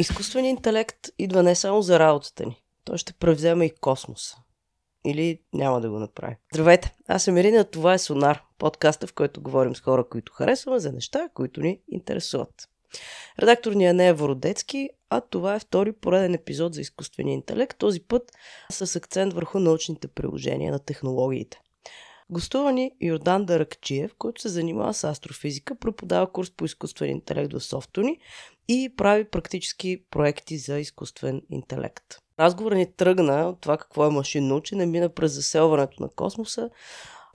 [0.00, 2.62] Изкуственият интелект идва не само за работата ни.
[2.84, 4.36] Той ще превземе и космоса.
[5.06, 6.36] Или няма да го направи.
[6.52, 10.78] Здравейте, аз съм Ирина, това е Сонар, подкаста, в който говорим с хора, които харесваме
[10.78, 12.68] за неща, които ни интересуват.
[13.38, 18.00] Редактор ни е Нея Вородецки, а това е втори пореден епизод за изкуствения интелект, този
[18.00, 18.32] път
[18.70, 21.60] с акцент върху научните приложения на технологиите.
[22.30, 27.60] Гостува ни Йордан Даракчиев, който се занимава с астрофизика, преподава курс по изкуствен интелект в
[27.60, 28.18] Софтуни
[28.68, 32.04] и прави практически проекти за изкуствен интелект.
[32.40, 36.70] Разговорът ни тръгна от това какво е машинно учене, мина през заселването на космоса,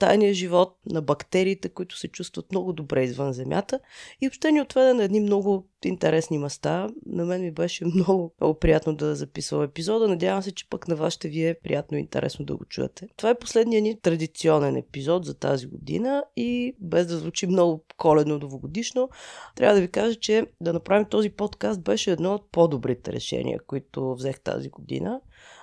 [0.00, 3.80] тайния живот на бактериите, които се чувстват много добре извън Земята
[4.20, 6.88] и въобще ни отведе на едни много интересни места.
[7.06, 10.08] На мен ми беше много, много приятно да записвам епизода.
[10.08, 13.08] Надявам се, че пък на вас ще ви е приятно и интересно да го чуете.
[13.16, 18.38] Това е последният ни традиционен епизод за тази година и без да звучи много коледно
[18.38, 19.08] новогодишно,
[19.56, 24.14] трябва да ви кажа, че да направим този подкаст беше едно от по-добрите решения, които
[24.14, 25.20] взех тази година.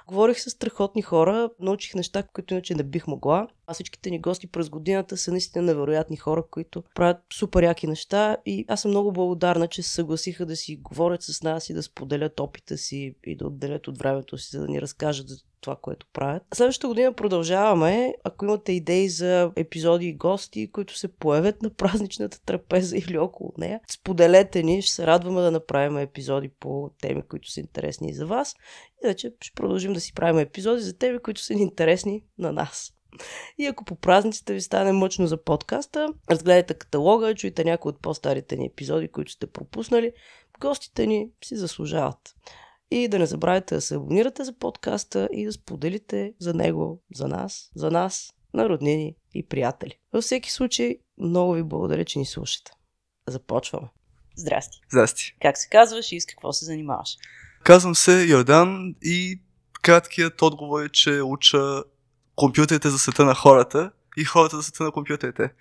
[0.08, 3.48] Говорих с страхотни хора, научих неща, които иначе не бих могла.
[3.68, 8.38] А всичките ни гости през годината са наистина невероятни хора, които правят супер яки неща
[8.46, 11.84] и аз съм много благодарна, че се съгласиха да си говорят с нас и да
[11.84, 15.76] споделят опита си и да отделят от времето си, за да ни разкажат за това,
[15.76, 16.44] което правят.
[16.53, 18.14] Следващата година продължаваме.
[18.23, 23.53] Ако имате идеи за епизоди и гости, които се появят на празничната трапеза или около
[23.58, 24.81] нея, споделете ни.
[24.81, 28.56] Ще се радваме да направим епизоди по теми, които са интересни и за вас.
[29.03, 32.94] Иначе ще продължим да си правим епизоди за теми, които са ни интересни на нас.
[33.58, 38.56] И ако по празниците ви стане мъчно за подкаста, разгледайте каталога, чуйте някои от по-старите
[38.56, 40.12] ни епизоди, които сте пропуснали.
[40.59, 42.36] Гостите ни си заслужават.
[42.92, 47.28] И да не забравяйте да се абонирате за подкаста и да споделите за него, за
[47.28, 50.00] нас, за нас, на роднини и приятели.
[50.14, 52.72] Във всеки случай, много ви благодаря, че ни слушате.
[53.28, 53.88] Започваме.
[54.36, 54.78] Здрасти.
[54.90, 55.36] Здрасти.
[55.42, 57.18] Как се казваш и с какво се занимаваш?
[57.64, 59.42] Казвам се Йордан и
[59.81, 61.84] краткият отговор е, че уча
[62.36, 65.53] компютрите за света на хората и хората за света на компютрите.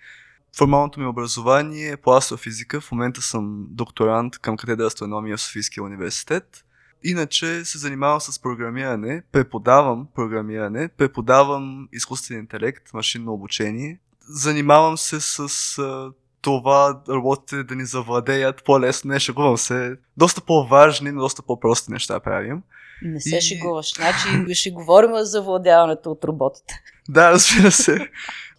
[0.57, 2.81] Формалното ми образование е по астрофизика.
[2.81, 6.65] В момента съм докторант към катедра астрономия в Софийския университет.
[7.03, 13.99] Иначе се занимавам с програмиране, преподавам програмиране, преподавам изкуствен интелект, машинно обучение.
[14.19, 15.39] Занимавам се с
[15.79, 16.11] а,
[16.41, 19.11] това роботите да ни завладеят по-лесно.
[19.11, 19.97] Не, шегувам се.
[20.17, 22.61] Доста по-важни, но доста по-прости неща правим.
[23.01, 23.41] Не се и...
[23.41, 23.93] шегуваш.
[23.95, 26.83] Значи ще говорим за завладяването от роботите.
[27.09, 28.09] Да, разбира се.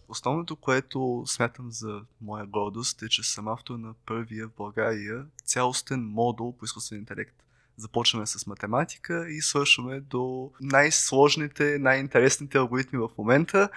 [0.08, 6.00] Основното, което смятам за моя гордост е, че съм автор на първия в България цялостен
[6.00, 7.34] модул по изкуствен интелект.
[7.76, 13.68] Започваме с математика и свършваме до най-сложните, най-интересните алгоритми в момента.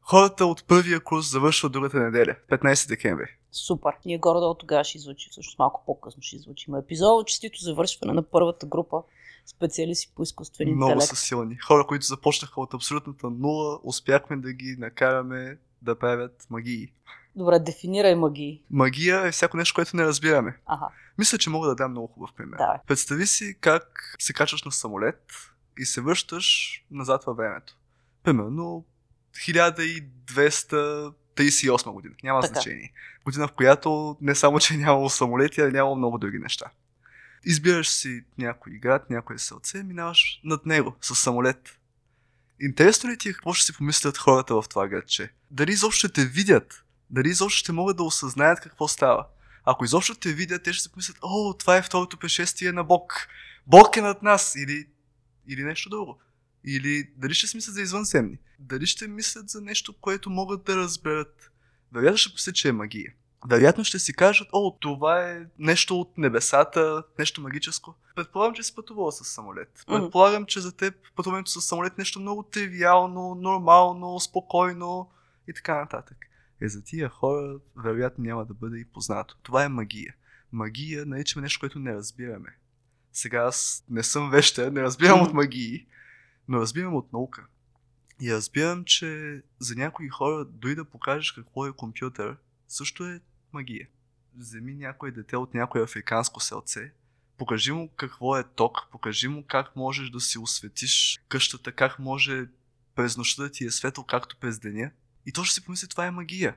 [0.00, 3.36] Хората от първия курс завършват другата неделя, 15 декември.
[3.52, 3.92] Супер.
[4.04, 7.26] Ние горе-долу тогава ще излучи, всъщност малко по-късно ще излучим епизод.
[7.26, 9.02] Честито завършване на първата група
[9.56, 10.86] специалисти по изкуствен интелект.
[10.86, 11.56] Много са силни.
[11.56, 16.92] Хора, които започнаха от абсолютната нула, успяхме да ги накараме да правят магии.
[17.36, 18.62] Добре, дефинирай магии.
[18.70, 20.58] Магия е всяко нещо, което не разбираме.
[20.66, 20.88] Ага.
[21.18, 22.58] Мисля, че мога да дам много хубав пример.
[22.58, 22.76] Давай.
[22.86, 25.32] Представи си как се качваш на самолет
[25.78, 27.76] и се връщаш назад във времето.
[28.22, 28.84] Примерно
[29.34, 32.14] 1238 година.
[32.22, 32.54] Няма така.
[32.54, 32.92] значение.
[33.24, 36.70] Година, в която не само, че е нямало самолети, а е нямало много други неща.
[37.44, 41.78] Избираш си някой град, някое сълце, минаваш над него с самолет.
[42.60, 45.32] Интересно ли ти е какво ще си помислят хората в това градче?
[45.50, 46.84] Дали изобщо те видят?
[47.10, 49.26] Дали изобщо ще могат да осъзнаят какво става?
[49.64, 53.28] Ако изобщо те видят, те ще си помислят, о, това е второто пришествие на Бог.
[53.66, 54.86] Бог е над нас или,
[55.48, 56.20] или нещо друго.
[56.64, 58.38] Или дали ще си мислят за извънземни?
[58.58, 61.50] Дали ще мислят за нещо, което могат да разберат?
[61.92, 63.12] Вероятно ще помислят, че е магия
[63.48, 67.94] вероятно ще си кажат, о, това е нещо от небесата, нещо магическо.
[68.16, 69.84] Предполагам, че си пътувала с самолет.
[69.86, 75.10] Предполагам, че за теб пътуването с самолет е нещо много тривиално, нормално, спокойно
[75.48, 76.16] и така нататък.
[76.60, 79.36] Е, за тия хора вероятно няма да бъде и познато.
[79.42, 80.14] Това е магия.
[80.52, 82.56] Магия наричаме нещо, което не разбираме.
[83.12, 85.86] Сега аз не съм веща, не разбирам от магии,
[86.48, 87.46] но разбирам от наука.
[88.20, 92.36] И разбирам, че за някои хора, дори да покажеш какво е компютър,
[92.68, 93.20] също е
[93.52, 93.88] магия.
[94.36, 96.92] Вземи някое дете от някое африканско селце,
[97.38, 102.46] покажи му какво е ток, покажи му как можеш да си осветиш къщата, как може
[102.94, 104.90] през нощта да ти е светло, както през деня.
[105.26, 106.56] И то ще си помисли, това е магия.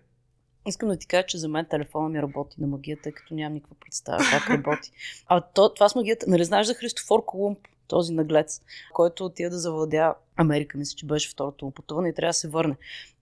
[0.66, 3.54] Искам да ти кажа, че за мен телефона ми работи на магията, тъй като нямам
[3.54, 4.92] никаква представа как работи.
[5.28, 8.62] А то, това с магията, нали знаеш за Христофор Колумб, този наглец,
[8.94, 12.50] който отида да завладя Америка, мисля, че беше второто му пътуване и трябва да се
[12.50, 12.76] върне.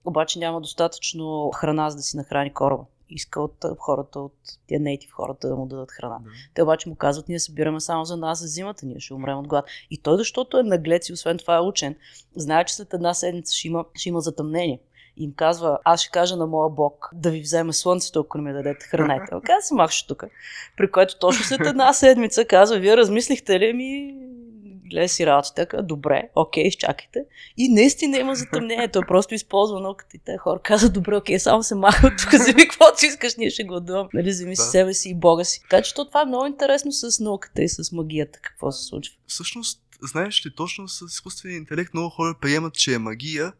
[0.04, 4.34] Обаче няма достатъчно храна, за да си нахрани кораба иска от хората, от
[4.66, 6.18] тия нейтив хората да му дадат храна.
[6.18, 6.30] Да.
[6.54, 9.48] Те обаче му казват, ние събираме само за нас за зимата, ние ще умрем от
[9.48, 9.64] глад.
[9.90, 11.96] И той, защото е наглец и освен това е учен,
[12.36, 14.80] знае, че след една седмица ще има, ще има затъмнение.
[15.16, 18.44] И им казва, аз ще кажа на моя бог да ви вземе слънцето, ако не
[18.44, 19.26] ми дадете храна.
[19.26, 20.24] Казва, се махаш тук.
[20.76, 24.14] При което точно след една седмица казва, вие размислихте ли ми
[24.92, 27.24] гледа си работата, така, добре, окей, изчакайте.
[27.56, 31.62] И наистина има затъмнение, той просто използва науката и те хора казват, добре, окей, само
[31.62, 34.08] се маха от тук, вземи каквото искаш, ние ще гладувам.
[34.14, 34.70] Нали, вземи си Да.
[34.70, 35.60] себе си и бога си.
[35.60, 39.14] Така че то това е много интересно с науката и с магията, какво се случва.
[39.26, 43.52] Всъщност, знаеш ли, точно с изкуствения интелект много хора приемат, че е магия,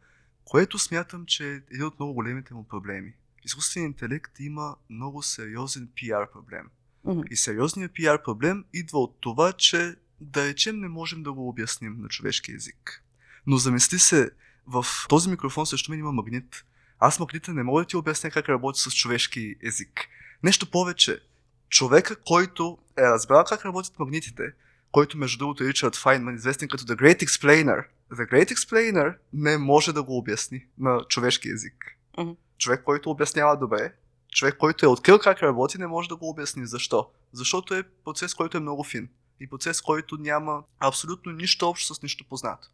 [0.44, 3.12] което смятам, че е един от много големите му проблеми.
[3.44, 6.66] Изкуственият интелект има много сериозен пиар проблем.
[7.04, 7.20] Мгм.
[7.30, 11.96] И сериозният пиар проблем идва от това, че да речем не можем да го обясним
[11.98, 13.02] на човешки език.
[13.46, 14.30] Но замисли се,
[14.66, 16.64] в този микрофон също мен има магнит.
[16.98, 20.08] Аз магнита не мога да ти обясня как работи с човешки език.
[20.42, 21.20] Нещо повече,
[21.68, 24.52] човека, който е разбрал как работят магнитите,
[24.92, 29.58] който между другото е Ричард Файнман, известен като The Great Explainer, The Great Explainer не
[29.58, 31.98] може да го обясни на човешки език.
[32.18, 32.30] Мгм.
[32.58, 33.92] Човек, който обяснява добре,
[34.32, 36.66] човек, който е открил как работи, не може да го обясни.
[36.66, 37.10] Защо?
[37.32, 39.08] Защото е процес, който е много фин.
[39.42, 42.68] И процес, който няма абсолютно нищо общо с нищо познато.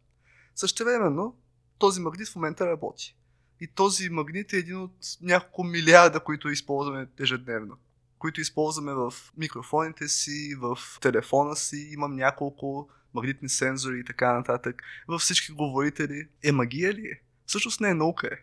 [0.55, 1.37] Същевременно,
[1.77, 3.15] този магнит в момента работи.
[3.61, 7.77] И този магнит е един от няколко милиарда, които използваме ежедневно.
[8.17, 11.89] Които използваме в микрофоните си, в телефона си.
[11.91, 14.83] Имам няколко магнитни сензори и така нататък.
[15.07, 16.27] Във всички говорители.
[16.43, 17.21] Е магия ли е?
[17.45, 18.37] Всъщност не е наука е.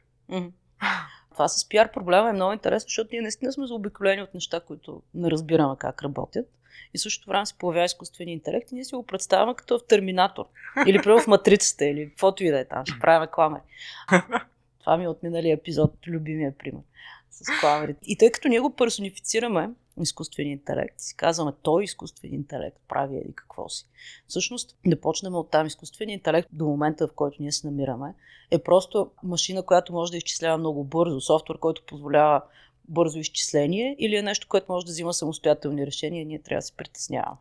[1.33, 5.03] Това с пиар проблема е много интересно, защото ние наистина сме заобиколени от неща, които
[5.15, 6.47] не разбираме как работят.
[6.95, 10.45] И същото време се появява изкуствения интелект и ние си го представяме като в Терминатор.
[10.87, 12.87] Или прямо в Матрицата, или каквото и да е там.
[12.87, 13.63] Ще правим кламери.
[14.81, 16.83] Това ми е от миналия епизод, любимия пример
[17.31, 18.01] с кламерите.
[18.03, 19.71] И тъй като ние го персонифицираме,
[20.01, 23.87] изкуствения интелект, си казваме, той изкуствен интелект прави и какво си.
[24.29, 25.67] Всъщност, да почнем от там.
[25.67, 28.15] Изкуственият интелект до момента, в който ние се намираме,
[28.51, 32.43] е просто машина, която може да изчислява много бързо, софтуер, който позволява
[32.89, 36.67] бързо изчисление или е нещо, което може да взима самостоятелни решения и ние трябва да
[36.67, 37.37] се притесняваме.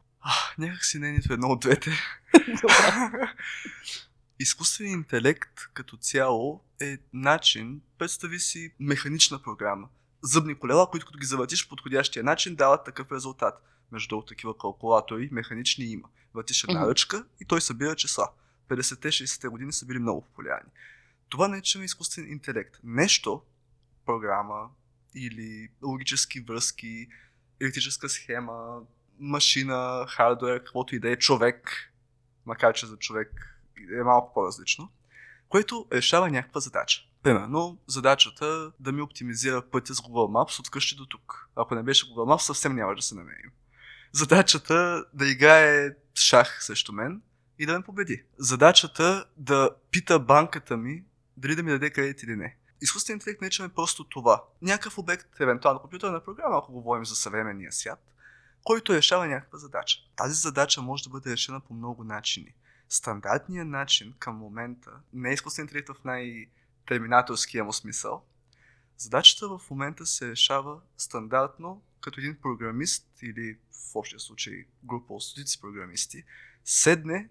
[0.57, 1.89] Някак си не е нито едно от двете.
[4.39, 9.87] Изкуственият интелект като цяло е начин, представи си механична програма.
[10.21, 13.63] Зъбни колела, които като ги завъртиш по подходящия начин, дават такъв резултат.
[13.91, 16.07] Между другото, такива калкулатори механични има.
[16.33, 18.29] Въртиш една ръчка и той събира числа.
[18.69, 20.69] 50-60 години са били много популярни.
[21.29, 22.77] Това наричаме изкуствен интелект.
[22.83, 23.41] Нещо,
[24.05, 24.69] програма
[25.15, 27.07] или логически връзки,
[27.61, 28.79] електрическа схема,
[29.19, 31.91] машина, хардвер, каквото и да е, човек,
[32.45, 33.59] макар че за човек
[33.99, 34.89] е малко по-различно,
[35.49, 37.01] което решава някаква задача.
[37.23, 41.49] Примерно, задачата да ми оптимизира пътя с Google Maps от къщи до тук.
[41.55, 43.51] Ако не беше Google Maps, съвсем няма да се намерим.
[44.11, 47.21] Задачата да играе шах срещу мен
[47.59, 48.23] и да ме победи.
[48.37, 51.03] Задачата да пита банката ми
[51.37, 52.57] дали да ми даде кредит или не.
[52.81, 54.43] Изкуственият интелект наричаме просто това.
[54.61, 58.15] Някакъв обект, евентуално компютърна програма, ако говорим за съвременния свят,
[58.63, 59.99] който решава някаква задача.
[60.15, 62.53] Тази задача може да бъде решена по много начини.
[62.89, 68.23] Стандартният начин към момента, не е изкуствен интелект в най-терминаторския му смисъл,
[68.97, 75.23] задачата в момента се решава стандартно, като един програмист или в общия случай група от
[75.23, 76.23] стотици програмисти,
[76.65, 77.29] седне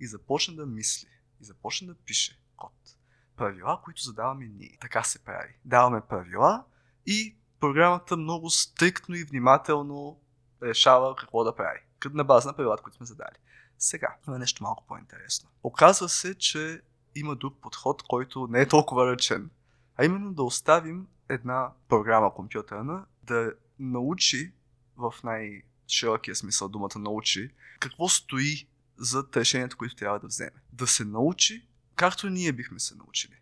[0.00, 1.08] и започне да мисли,
[1.40, 2.95] и започне да пише код.
[3.36, 4.78] Правила, които задаваме ние.
[4.80, 5.54] Така се прави.
[5.64, 6.64] Даваме правила
[7.06, 10.20] и програмата много стриктно и внимателно
[10.62, 11.80] решава какво да прави.
[12.04, 13.36] На база на правилата, които сме задали.
[13.78, 15.50] Сега, има нещо малко по-интересно.
[15.62, 16.80] Оказва се, че
[17.14, 19.50] има друг подход, който не е толкова ръчен.
[19.96, 24.52] А именно да оставим една програма компютърна да научи
[24.96, 30.62] в най-широкия смисъл думата научи какво стои зад решението, които трябва да вземе.
[30.72, 33.34] Да се научи както ние бихме се научили.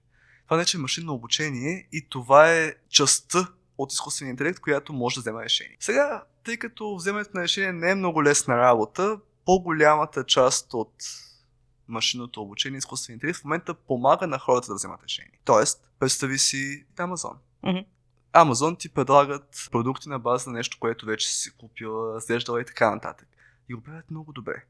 [0.45, 5.21] Това не е машинно обучение и това е частта от изкуствения интелект, която може да
[5.21, 5.77] взема решение.
[5.81, 10.95] Сега, тъй като вземането на решение не е много лесна работа, по-голямата част от
[11.89, 15.41] машинното обучение, изкуствения интелект в момента помага на хората да вземат решение.
[15.45, 17.39] Тоест, представи си Амазон.
[17.63, 17.79] Мгм.
[18.33, 22.91] Амазон ти предлагат продукти на база на нещо, което вече си купила, разглеждала и така
[22.91, 23.29] нататък.
[23.69, 24.65] И го правят много добре.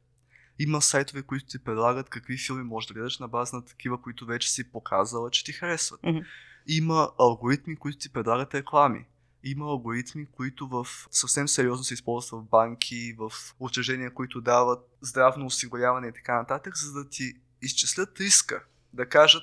[0.58, 4.26] Има сайтове, които ти предлагат какви филми можеш да гледаш на база на такива, които
[4.26, 6.02] вече си показала, че ти харесват.
[6.02, 6.18] Мгм.
[6.66, 9.04] Има алгоритми, които ти предлагат реклами.
[9.44, 15.46] Има алгоритми, които в съвсем сериозно се използват в банки, в учреждения, които дават здравно
[15.46, 18.64] осигуряване и така нататък, за да ти изчислят риска.
[18.92, 19.42] Да кажат,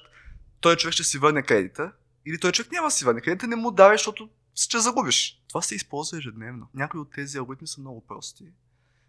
[0.59, 1.91] той човек ще си върне кредита,
[2.25, 5.41] или той човек няма да си върне кредита, не му давай, защото ще загубиш.
[5.49, 6.67] Това се използва ежедневно.
[6.73, 8.45] Някои от тези алгоритми са много прости,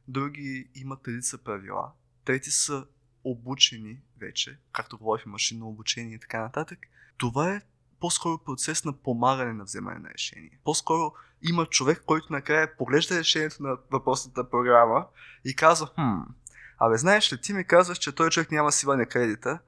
[0.09, 1.93] други имат редица правила,
[2.25, 2.87] трети са
[3.25, 6.79] обучени вече, както говорихме машинно обучение и така нататък.
[7.17, 7.61] Това е
[8.01, 10.59] по-скоро процес на помагане на вземане на решение.
[10.65, 15.07] По-скоро има човек, който накрая поглежда решението на въпросната програма
[15.45, 16.33] и казва, хм,
[16.79, 19.59] абе знаеш ли, ти ми казваш, че той човек няма си върне кредита,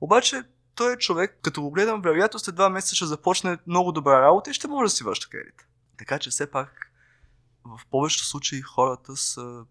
[0.00, 0.42] обаче
[0.74, 4.50] той е човек, като го гледам, вероятно след два месеца ще започне много добра работа
[4.50, 5.66] и ще може да си връща кредит.
[5.98, 6.90] Така че все пак
[7.64, 9.64] в повечето случаи хората са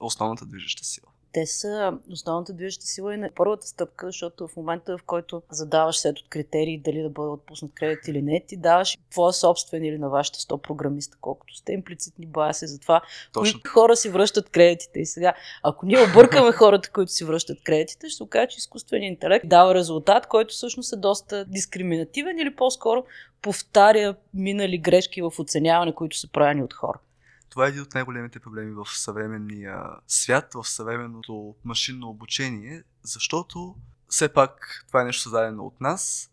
[0.00, 4.98] основната движеща сила те са основната движеща сила и на първата стъпка, защото в момента,
[4.98, 8.98] в който задаваш сет от критерии дали да бъде отпуснат кредит или не, ти даваш
[9.10, 13.00] твоя собствен или на вашите 100 програмиста, колкото сте имплицитни баяси за това,
[13.32, 13.60] Точно.
[13.60, 15.00] кои хора си връщат кредитите.
[15.00, 19.14] И сега, ако ние объркаме хората, които си връщат кредитите, ще се окаже, че изкуственият
[19.14, 23.04] интелект дава резултат, който всъщност е доста дискриминативен или по-скоро
[23.42, 26.98] повтаря минали грешки в оценяване, които са правени от хора.
[27.56, 33.76] Това е един от най-големите проблеми в съвременния свят, в съвременното машинно обучение, защото
[34.08, 36.30] все пак това е нещо създадено от нас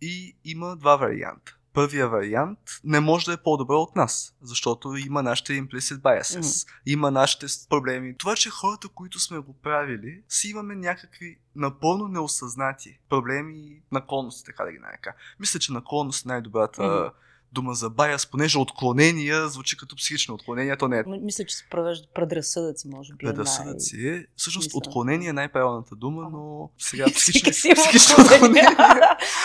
[0.00, 1.56] и има два варианта.
[1.72, 6.68] Първия вариант не може да е по-добър от нас, защото има нашите implicit biases, mm-hmm.
[6.86, 8.16] има нашите проблеми.
[8.16, 14.64] Това, че хората, които сме го правили, си имаме някакви напълно неосъзнати проблеми, наклонности, така
[14.64, 15.14] да ги нарека.
[15.40, 20.76] Мисля, че наклонност е най-добрата mm-hmm дума за баяс, понеже отклонения звучи като психично отклонение,
[20.76, 21.02] то не е.
[21.06, 23.26] Мисля, че се провежда предразсъдъци, може би.
[23.26, 24.26] Предразсъдъци е.
[24.36, 28.76] Всъщност отклонение е най-правилната дума, но сега психично, психично отклонение.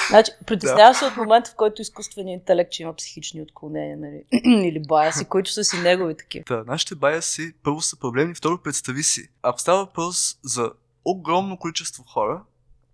[0.10, 4.24] значи, притеснявам се от момента, в който изкуственият интелект, че има психични отклонения нали?
[4.67, 6.43] или баяси, които са си негови такива.
[6.48, 9.27] Да, нашите баяси първо са проблемни, второ представи си.
[9.41, 10.72] Ако става въпрос за
[11.05, 12.43] огромно количество хора,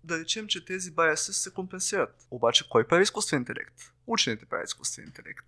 [0.10, 2.28] да речем, че тези баяси се компенсират.
[2.32, 3.76] Обаче кой прави изкуствен интелект?
[4.08, 5.46] Учените правят изкуствен интелект.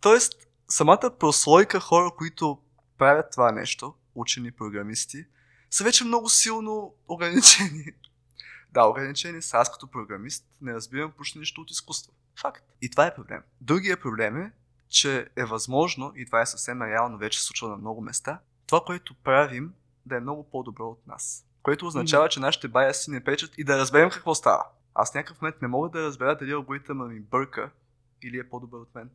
[0.00, 0.32] Тоест,
[0.68, 2.62] самата прослойка хора, които
[2.98, 5.26] правят това нещо, учени програмисти,
[5.70, 7.84] са вече много силно ограничени.
[8.72, 9.56] Да, ограничени са.
[9.56, 12.12] Аз като програмист не разбирам почти нищо от изкуство.
[12.40, 12.64] Факт.
[12.82, 13.42] И това е проблем.
[13.60, 14.52] Другия проблем е,
[14.88, 19.14] че е възможно, и това е съвсем реално, вече случва на много места, това, което
[19.14, 19.74] правим,
[20.06, 23.78] да е много по-добро от нас което означава, че нашите баяси не пречат и да
[23.78, 24.64] разберем какво става.
[24.94, 27.70] Аз някакъв момент не мога да разбера дали алгоритъмът ми бърка
[28.22, 29.10] или е по-добър от мен.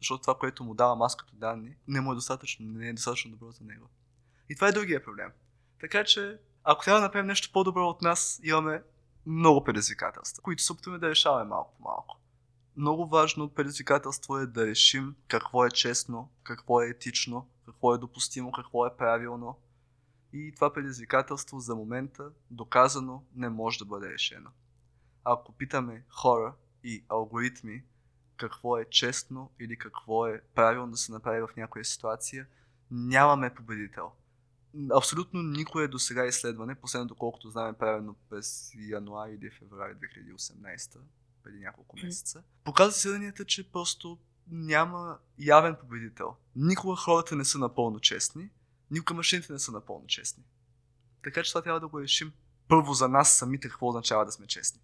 [0.00, 3.30] Защото това, което му давам аз като данни, не му е достатъчно, не е достатъчно
[3.30, 3.88] добро за него.
[4.50, 5.30] И това е другия проблем.
[5.80, 8.82] Така че, ако трябва да направим нещо по-добро от нас, имаме
[9.26, 12.18] много предизвикателства, които се опитваме да решаваме малко по малко.
[12.76, 18.52] Много важно предизвикателство е да решим какво е честно, какво е етично, какво е допустимо,
[18.52, 19.58] какво е правилно,
[20.32, 24.50] и това предизвикателство за момента доказано не може да бъде решено.
[25.24, 27.84] Ако питаме хора и алгоритми
[28.36, 32.46] какво е честно или какво е правилно да се направи в някоя ситуация,
[32.90, 34.12] нямаме победител.
[34.96, 40.98] Абсолютно никое до сега изследване, последното колкото знаем правилно през януари или феврари 2018,
[41.42, 44.18] преди няколко месеца, показва изследванията, че просто
[44.50, 46.36] няма явен победител.
[46.56, 48.50] Никога хората не са напълно честни,
[48.92, 50.44] Никога машините не са напълно честни.
[51.24, 52.32] Така че това трябва да го решим
[52.68, 54.80] първо за нас самите какво означава да сме честни.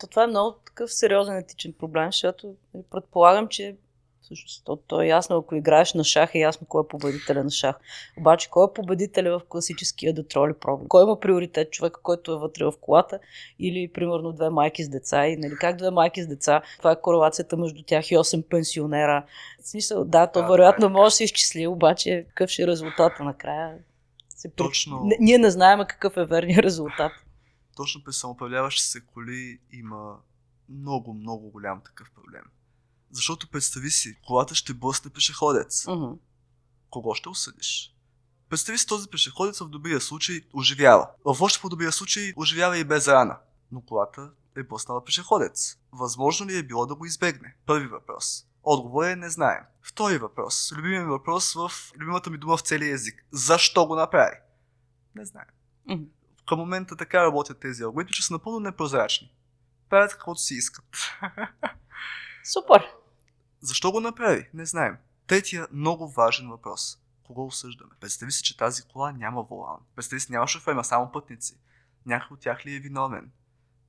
[0.00, 3.76] То това е много такъв сериозен етичен проблем, защото нали, предполагам, че
[4.24, 7.50] всъщност то, то е ясно, ако играеш на шах, е ясно кой е победителя на
[7.50, 7.76] шах.
[8.18, 10.88] Обаче, кой е победителя в класическия детроли проблем?
[10.88, 11.72] Кой има приоритет?
[11.72, 13.18] Човека, който е вътре в колата
[13.58, 15.26] или, примерно, две майки с деца?
[15.26, 16.62] И, нали, как две майки с деца?
[16.78, 19.26] Това е корелацията между тях и 8 пенсионера.
[19.62, 22.66] В смисъл, да, то да, вероятно да, може да се изчисли, обаче какъв ще е
[22.66, 23.78] резултата накрая?
[24.28, 25.00] Се Точно.
[25.04, 27.12] Не, ние не знаем какъв е верният резултат.
[27.76, 30.16] Точно при самоуправляващи се коли има
[30.68, 32.42] много, много голям такъв проблем.
[33.14, 35.84] Защото представи си, колата ще блъсне пешеходец.
[35.84, 36.18] Uh-huh.
[36.90, 37.94] Кого ще осъдиш?
[38.48, 41.08] Представи си този пешеходец в добрия случай оживява.
[41.24, 43.38] В още по-добрия случай оживява и без рана.
[43.72, 45.76] Но колата е блъснала пешеходец.
[45.92, 47.56] Възможно ли е било да го избегне?
[47.66, 48.46] Първи въпрос.
[48.62, 49.64] Отговор е не знаем.
[49.82, 50.72] Втори въпрос.
[50.72, 53.26] Любимият въпрос в любимата ми дума в целия език.
[53.32, 54.36] Защо го направи?
[55.14, 55.48] Не знаем.
[55.88, 56.08] Mm-hmm.
[56.48, 59.32] Към момента така работят тези алгоритми, че са напълно непрозрачни.
[59.90, 60.84] Правят каквото си искат.
[62.44, 62.94] Супер.
[63.64, 64.48] Защо го направи?
[64.54, 64.96] Не знаем.
[65.26, 66.98] Третия много важен въпрос.
[67.26, 67.90] Кого осъждаме?
[68.00, 69.76] Представи си, че тази кола няма волан.
[69.96, 71.58] Представи си, няма шофьор, има само пътници.
[72.06, 73.30] Някой от тях ли е виновен?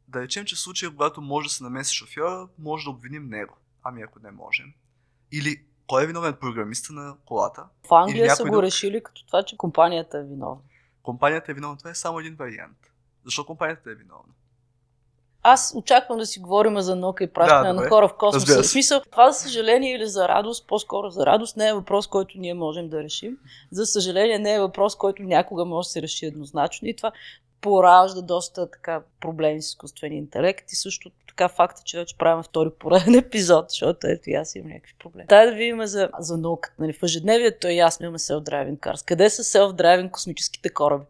[0.08, 3.58] Да речем, че в случая, когато може да се намеси шофьора, може да обвиним него.
[3.84, 4.74] Ами ако не можем.
[5.32, 6.36] Или кой е виновен?
[6.42, 7.68] Програмиста на колата?
[7.88, 8.64] В Англия са го друг?
[8.64, 10.62] решили като това, че компанията е виновна.
[11.04, 11.78] Компанията е виновна.
[11.78, 12.78] Това е само един вариант.
[13.26, 14.34] Защо компанията е виновна?
[15.48, 18.64] Аз очаквам да си говорим за наука и пращане Да, на хора в космоса.
[18.64, 22.38] В смисъл, това за съжаление или за радост, по-скоро за радост не е въпрос, който
[22.38, 23.38] ние можем да решим.
[23.72, 26.88] За съжаление не е въпрос, който някога може да се реши еднозначно.
[26.88, 27.12] И това
[27.62, 32.70] поражда доста така проблеми с изкуствения интелект и също така факта, че вече правим втори
[32.80, 35.28] пореден епизод, защото ето и аз имам някакви проблеми.
[35.28, 36.76] Дай да видим за, за науката.
[36.80, 36.94] Нали?
[36.94, 39.08] В ежедневието е ясно, имаме self-driving cars.
[39.08, 41.06] Къде са self-driving космическите кораби?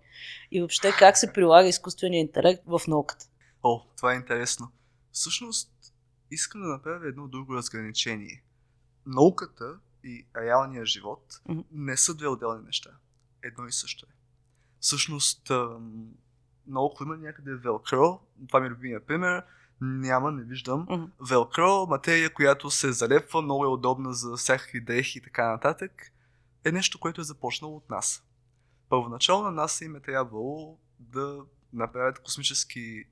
[0.52, 3.26] И въобще как се прилага изкуствения интелект в науката?
[3.68, 4.72] О, това е интересно.
[5.12, 5.94] Всъщност,
[6.32, 8.44] искам да направя едно друго разграничение.
[9.06, 11.42] Науката и реалния живот
[11.72, 12.90] не са две отделни неща.
[13.44, 14.14] Едно и също е.
[14.80, 15.52] Всъщност,
[16.68, 19.44] науко има някъде велкро, това ми е любимия пример,
[19.82, 20.88] няма, не виждам.
[20.90, 21.04] Мгм.
[21.30, 26.12] Велкро, материя, която се залепва, много е удобна за всякакви дрехи и така нататък,
[26.64, 28.24] е нещо, което е започнало от нас.
[28.90, 33.06] Първоначално на нас им е трябвало да направят космически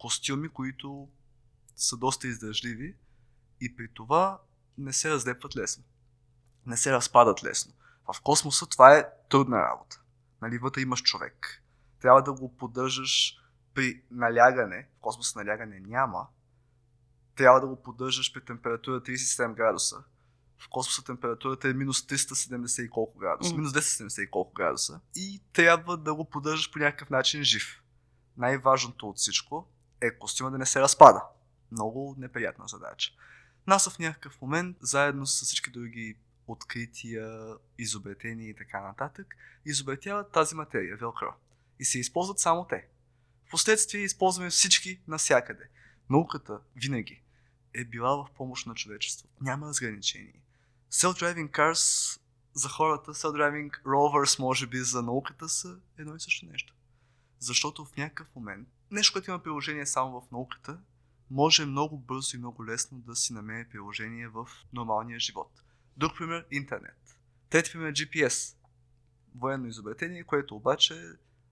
[0.00, 1.08] костюми, които
[1.76, 2.96] са доста издържливи
[3.60, 4.40] и при това
[4.78, 5.84] не се разлепват лесно.
[6.66, 7.72] Не се разпадат лесно.
[8.12, 10.00] В космоса това е трудна работа.
[10.42, 11.62] Нали, вътре имаш човек.
[12.00, 13.36] Трябва да го поддържаш
[13.74, 14.88] при налягане.
[14.98, 16.26] В космоса налягане няма.
[17.36, 20.04] Трябва да го поддържаш при температура 37 градуса.
[20.58, 23.54] В космоса температурата е минус 370 и колко градуса.
[23.54, 25.00] Минус 270 и колко градуса.
[25.14, 27.82] И трябва да го поддържаш по някакъв начин жив.
[28.36, 29.68] Най-важното от всичко
[30.00, 31.22] е костюма да не се разпада.
[31.72, 33.12] Много неприятна задача.
[33.66, 36.16] НАСА в някакъв момент, заедно с всички други
[36.46, 41.34] открития, изобретения и така нататък, изобретяват тази материя, велкро.
[41.78, 42.88] И се използват само те.
[43.46, 45.68] Впоследствие използваме всички навсякъде.
[46.10, 47.22] Науката винаги
[47.74, 49.34] е била в помощ на човечеството.
[49.40, 50.42] Няма разграничение.
[50.92, 52.20] Self-driving cars
[52.54, 56.74] за хората, self-driving rovers може би за науката са едно и също нещо.
[57.38, 60.78] Защото в някакъв момент, нещо, което има приложение само в науката,
[61.30, 65.50] може много бързо и много лесно да си намери приложение в нормалния живот.
[65.96, 67.18] Друг пример– интернет.
[67.50, 68.56] Трети пример– GPS.
[69.34, 71.02] Военно изобретение, което обаче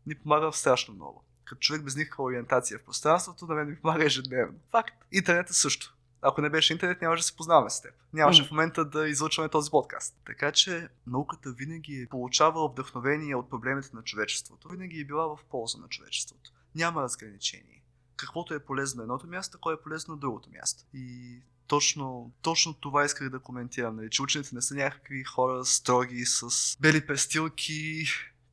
[0.07, 1.25] ни помага страшно много.
[1.45, 4.58] Като човек без никаква ориентация в пространството, на мен ми помага ежедневно.
[4.71, 4.95] Факт.
[5.13, 5.95] Интернетът също.
[6.23, 7.95] Ако не беше интернет, нямаше да се познаваме с теб.
[8.13, 8.49] Нямаше Мгм.
[8.49, 10.17] в момента да излъчваме този подкаст.
[10.26, 14.69] Така че науката винаги е получавала вдъхновение от проблемите на човечеството.
[14.69, 16.52] Винаги е била в полза на човечеството.
[16.78, 17.82] Няма разграничение.
[18.17, 20.84] Каквото е полезно на едното място, кое е полезно на другото място.
[20.95, 21.36] И
[21.67, 23.97] точно, точно това исках да коментирам.
[23.97, 28.06] Нали, че учените не са някакви хора строги с бели престилки,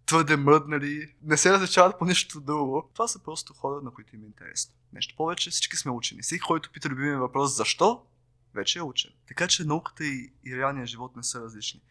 [0.05, 2.89] твърде мръднали, не се различават по нищо друго.
[2.93, 4.73] Това са просто хора, на които им е интересно.
[4.93, 6.21] Нещо повече, всички сме учени.
[6.21, 8.05] Всеки, който пита любимия въпрос защо,
[8.53, 9.11] вече е учен.
[9.27, 11.81] Така че науката и, и реалният живот не са различни.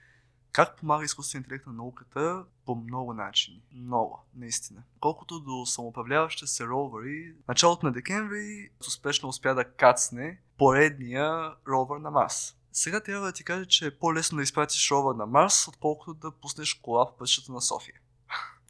[0.55, 2.45] Как помага изкуствен интелект на науката?
[2.67, 3.62] По много начини.
[3.73, 4.83] Много, наистина.
[5.01, 12.11] Колкото до самоуправляващите се ровъри, началото на декември успешно успя да кацне поредния ровър на
[12.11, 12.57] Марс.
[12.73, 16.31] Сега трябва да ти кажа, че е по-лесно да изпратиш ровър на Марс, отколкото да
[16.31, 18.01] пуснеш кола в пътищата на София.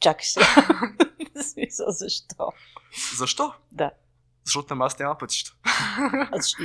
[0.01, 0.41] Чакай се.
[1.53, 2.53] Смисъл, защо?
[3.17, 3.55] Защо?
[3.73, 3.91] Да.
[4.45, 5.57] Защото на Марс няма пътища.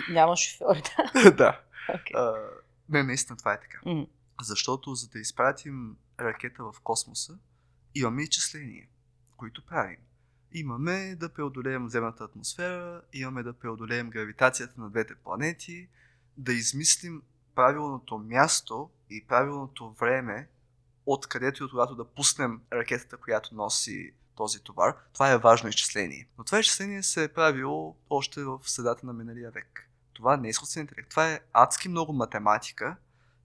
[0.09, 0.83] Няма шофьори.
[1.13, 1.31] Да.
[1.31, 1.59] да.
[1.89, 2.15] Okay.
[2.15, 2.35] А,
[2.89, 3.79] не, наистина това е така.
[3.85, 4.05] М.
[4.41, 7.37] Защото за да изпратим ракета в космоса,
[7.95, 8.87] имаме изчисления,
[9.37, 9.97] които правим.
[10.51, 15.87] Имаме да преодолеем земната атмосфера, имаме да преодолеем гравитацията на двете планети,
[16.37, 17.21] да измислим
[17.55, 20.49] правилното място и правилното време,
[21.05, 24.95] откъдето и от когато да пуснем ракетата, която носи този товар.
[25.13, 26.27] Това е важно изчисление.
[26.37, 29.89] Но това изчисление се е правило още в средата на миналия век.
[30.13, 31.09] Това не е изкуствен интелект.
[31.09, 32.95] Това е адски много математика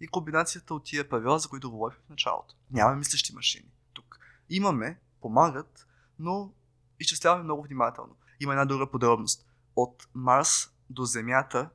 [0.00, 2.54] и комбинацията от тия правила, за които говорих в началото.
[2.70, 4.18] Няма мислещи машини тук.
[4.50, 5.86] Имаме, помагат,
[6.18, 6.52] но
[7.00, 8.16] изчисляваме много внимателно.
[8.40, 9.46] Има една друга подробност.
[9.76, 11.70] От Марс до Земята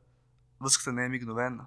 [0.62, 1.66] връзката не е мигновена.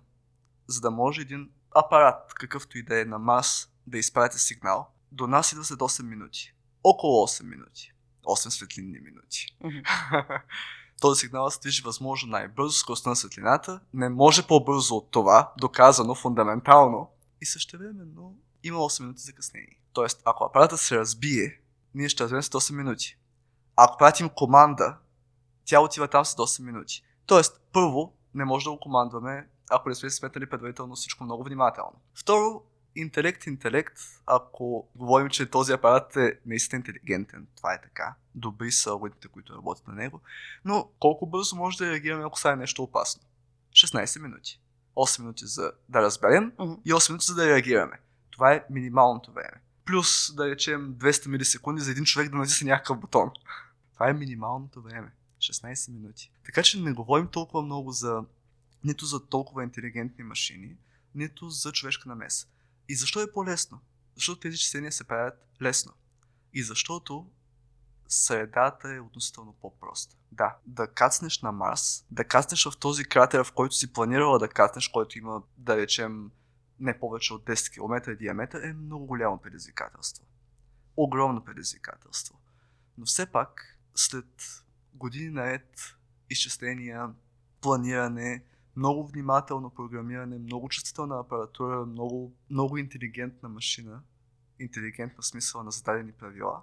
[0.67, 5.27] За да може един апарат, какъвто и да е на Марс, да изпрати сигнал, до
[5.27, 6.55] нас идва след 8 минути.
[6.85, 7.93] Около 8 минути.
[8.25, 9.57] 8 светлинни минути.
[9.61, 9.79] Мгм.
[11.03, 13.81] Този сигнал се движи възможно най-бързо, скоростта на светлината.
[13.95, 17.11] Не може по-бързо от това, доказано фундаментално.
[17.41, 19.81] И същевременно има 8 минути закъснение.
[19.93, 21.61] Тоест, ако апаратът се разбие,
[21.95, 23.19] ние ще разберем след 8 минути.
[23.77, 24.97] Ако пратим команда,
[25.65, 27.05] тя отива там след 8 минути.
[27.27, 32.01] Тоест, първо, не може да го командваме, ако не сме сметнали предварително всичко много внимателно.
[32.15, 32.63] Второ,
[32.97, 38.15] интелект, интелект, ако говорим, че този апарат е наистина интелигентен, това е така.
[38.35, 40.21] Добри са алгоритмите, които работят на него.
[40.65, 43.23] Но колко бързо може да реагираме, ако стане нещо опасно?
[43.73, 44.61] 16 минути.
[44.97, 46.73] 8 минути за да разберем Мгм.
[46.85, 47.99] и 8 минути за да реагираме.
[48.31, 49.63] Това е минималното време.
[49.85, 53.31] Плюс, да речем, 200 милисекунди за един човек да натисне някакъв бутон.
[53.95, 55.13] Това е минималното време.
[55.39, 56.33] 16 минути.
[56.45, 58.25] Така че не говорим толкова много за
[58.85, 60.77] нито за толкова интелигентни машини,
[61.15, 62.47] нито за човешка намеса.
[62.89, 63.81] И защо е по-лесно?
[64.15, 65.93] Защото тези числения се правят лесно.
[66.55, 67.27] И защото
[68.13, 70.17] средата е относително по-проста.
[70.33, 74.49] Да, да кацнеш на Марс, да кацнеш в този кратер, в който си планирала да
[74.49, 76.31] кацнеш, който има, да речем,
[76.81, 80.25] не повече от 10 км диаметър, е много голямо предизвикателство.
[80.97, 82.39] Огромно предизвикателство.
[82.99, 85.97] Но все пак, след години наред
[86.31, 87.11] изчисления,
[87.61, 88.45] планиране,
[88.77, 94.03] много внимателно програмиране, много чувствителна апаратура, много, много интелигентна машина,
[94.59, 96.63] интелигентна смисъл на зададени правила,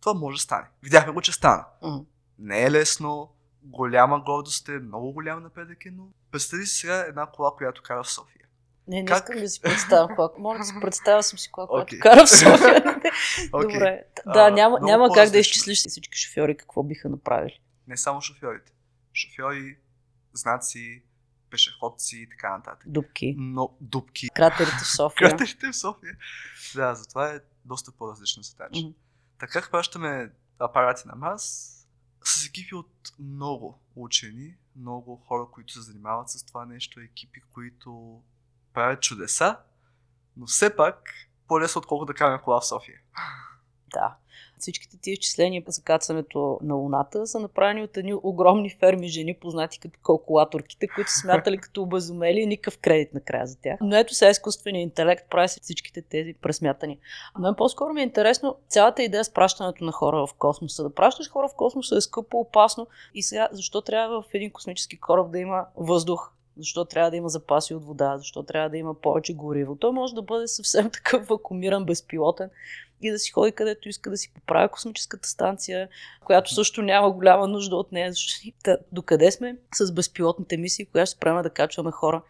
[0.00, 0.66] това може да стане.
[0.82, 1.64] Видяхме го, че стана.
[1.82, 2.04] Mm.
[2.38, 3.32] Не е лесно,
[3.62, 8.02] голяма гордост е, много голям напредък е, но представи си сега една кола, която кара
[8.02, 8.46] в София.
[8.88, 9.18] Не, не Как?
[9.18, 10.30] искам да си представя кола.
[10.38, 12.84] Моля да си представя съм си кола, която кара в София.
[13.52, 13.72] Окей.
[13.72, 14.04] Добре.
[14.26, 17.60] А, Да, няма, много няма как да изчислиш всички шофьори какво биха направили.
[17.86, 18.72] Не само шофьорите.
[19.14, 19.76] Шофьори,
[20.32, 21.02] знаци,
[21.50, 22.82] пешеходци и така нататък.
[22.86, 23.34] Дупки.
[23.38, 24.28] Но дупки.
[24.34, 25.30] Кратерите в София.
[25.30, 26.16] Кратерите в София.
[26.74, 28.80] Да, затова е доста по-различна задача.
[28.80, 28.94] Мгм.
[29.38, 31.72] Така как пращаме апарати на Марс
[32.24, 38.22] с екипи от много учени, много хора, които се занимават с това нещо, екипи, които
[38.72, 39.56] правят чудеса,
[40.36, 41.12] но все пак
[41.48, 43.00] по-лесно отколкото да караме кола в София.
[43.92, 44.16] Да.
[44.58, 49.80] Всичките тия изчисления за кацането на Луната са направени от едни огромни ферми жени, познати
[49.80, 53.78] като калкулаторките, които са смятали като обезумели и никакъв кредит накрая за тях.
[53.80, 56.98] Но ето сега изкуственият интелект прави всичките тези пресмятания.
[57.34, 60.82] А мен по-скоро ми е интересно цялата идея с пращането на хора в космоса.
[60.82, 65.00] Да пращаш хора в космоса е скъпо, опасно и сега защо трябва в един космически
[65.00, 66.32] кораб да има въздух?
[66.58, 68.18] Защо трябва да има запаси от вода?
[68.18, 69.76] Защо трябва да има повече гориво?
[69.76, 72.50] Той може да бъде съвсем такъв вакуумиран, безпилотен
[73.02, 75.88] и да си ходи където иска да си поправя космическата станция,
[76.24, 78.12] която също няма голяма нужда от нея.
[78.64, 82.22] Та, докъде сме с безпилотните мисии, която ще правим да качваме хора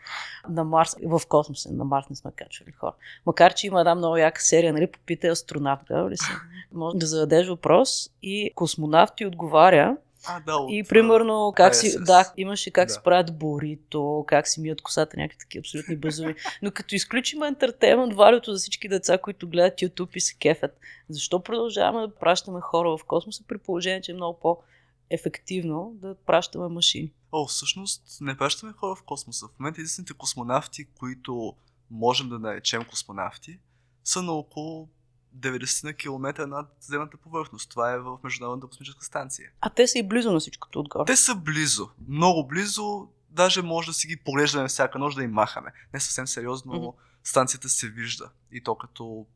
[0.49, 2.95] на Марс, в космоса, на Марс не сме качвали хора.
[3.27, 6.31] Макар, че има една много яка серия, нали, попитай астронавт, гледал ли си?
[6.73, 9.97] Може да зададеш въпрос и космонавт ти отговаря
[10.29, 12.05] А, да, от, и примерно как си, ISS.
[12.05, 12.95] да, имаше как Да.
[12.95, 16.35] се правят борито, как си мият косата, някакви такива абсолютни безуми.
[16.62, 21.43] Но като изключим ентертеймент валюто за всички деца, които гледат YouTube и се кефят, защо
[21.43, 27.12] продължаваме да пращаме хора в космоса при положение, че е много по-ефективно да пращаме машини?
[27.33, 29.47] О, всъщност не пращаме хора в космоса.
[29.47, 31.55] В момента единствените космонавти, които
[31.91, 33.59] можем да наречем космонавти,
[34.05, 34.89] са на около
[35.37, 37.70] 90 на километра над земната повърхност.
[37.70, 39.51] Това е в Международната космическа станция.
[39.61, 41.05] А те са и близо на всичкото отгоре.
[41.07, 45.31] Те са близо, много близо, даже може да си ги поглеждаме всяка нощ да им
[45.33, 45.72] махаме.
[45.94, 46.87] Не съвсем сериозно, Мгм.
[47.25, 48.31] станцията се вижда.
[48.53, 49.27] И то като,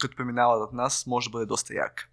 [0.00, 2.08] като преминава над нас, може да бъде доста ярка.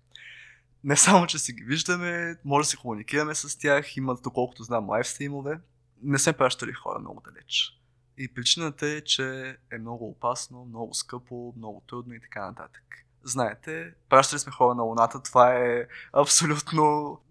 [0.84, 4.90] Не само, че си ги виждаме, може да си комуникираме с тях, имат, доколкото знам,
[4.90, 5.60] лайфстримове.
[6.04, 7.76] Не сме пращали хора много далеч.
[8.18, 12.84] И причината е, че е много опасно, много скъпо, много трудно и така нататък.
[13.24, 16.82] Знаете, пращали сме хора на Луната, това е абсолютно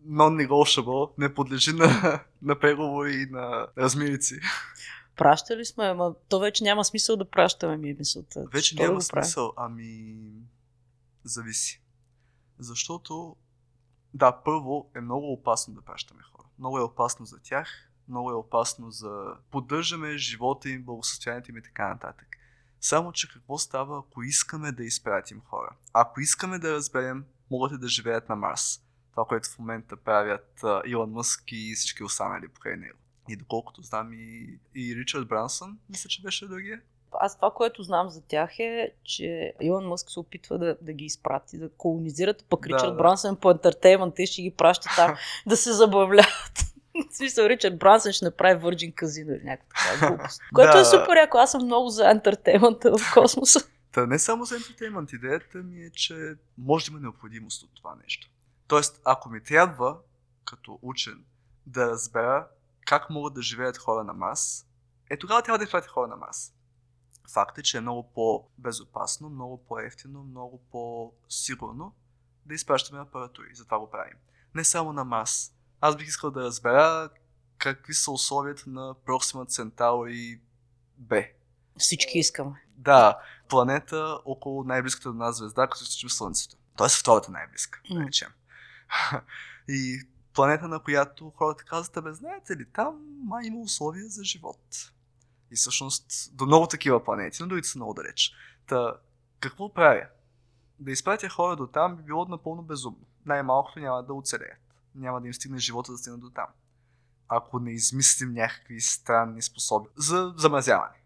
[0.08, 4.40] non-negotiable, не подлежи на, на преговори и на размирици.
[5.16, 8.44] Пращали сме, ама то вече няма смисъл да пращаме, ми е мисълта.
[8.52, 9.24] Вече да няма правим?
[9.24, 10.16] смисъл, ами
[11.24, 11.82] зависи.
[12.58, 13.36] Защото,
[14.14, 16.46] да, първо е много опасно да пращаме хора.
[16.58, 17.68] Много е опасно за тях,
[18.08, 22.37] много е опасно за поддържаме живота им, благосъстоянието им и така нататък.
[22.80, 25.70] Само, че какво става, ако искаме да изпратим хора?
[25.92, 28.80] Ако искаме да разберем, могат ли да живеят на Марс?
[29.10, 32.98] Това, което в момента правят а, Илон Мъск и всички останали покрай него.
[33.28, 36.80] И доколкото знам и, и Ричард Брансън, мисля, че беше другия.
[37.12, 41.04] Аз това, което знам за тях е, че Илон Мъск се опитва да, да ги
[41.04, 42.96] изпрати, да колонизират, пък Да, Ричард да.
[42.96, 46.67] Брансън по ентертеймента и ще ги праща там да се забавляват.
[47.18, 50.40] Смисъл, Ричард Брансън ще направи Virgin Casino или някаква такава глупост.
[50.54, 50.80] Което Да.
[50.80, 51.38] е супер яко.
[51.38, 53.60] Аз съм много за ентертеймента в космоса.
[53.92, 57.96] Та не само за ентертеймент, идеята ми е, че може да има необходимост от това
[58.02, 58.30] нещо.
[58.68, 59.96] Тоест, ако ми трябва,
[60.44, 61.24] като учен,
[61.66, 62.46] да разбера
[62.86, 64.66] как могат да живеят хора на Марс,
[65.10, 66.52] е тогава трябва да изпратя хора на Марс.
[67.32, 71.94] Факт е, че е много по-безопасно, много по-ефтино, много по-сигурно
[72.46, 73.48] да изпращаме апаратури.
[73.54, 74.14] Затова го правим.
[74.54, 75.52] Не само на Марс.
[75.80, 77.10] Аз бих искал да разбера
[77.58, 80.40] какви са условията на Proxima Centauri
[81.02, 81.30] B.
[81.78, 82.64] Всички искаме.
[82.76, 86.56] Да, планета около най-близката до нас звезда, като се Слънцето.
[86.76, 88.28] Тоест втората най-близка, да.
[89.68, 90.00] И
[90.34, 94.92] планета, на която хората казват, бе, знаете ли, там май има условия за живот.
[95.50, 98.32] И всъщност до много такива планети, но другите са много далеч.
[98.66, 98.96] Та,
[99.40, 100.06] какво правя?
[100.78, 103.06] Да изпратя хора до там би било напълно безумно.
[103.26, 104.67] Най-малкото няма да оцелеят.
[104.98, 106.46] Няма да им стигне живота да стигне до там.
[107.28, 110.96] Ако не измислим някакви странни способи за замразяване.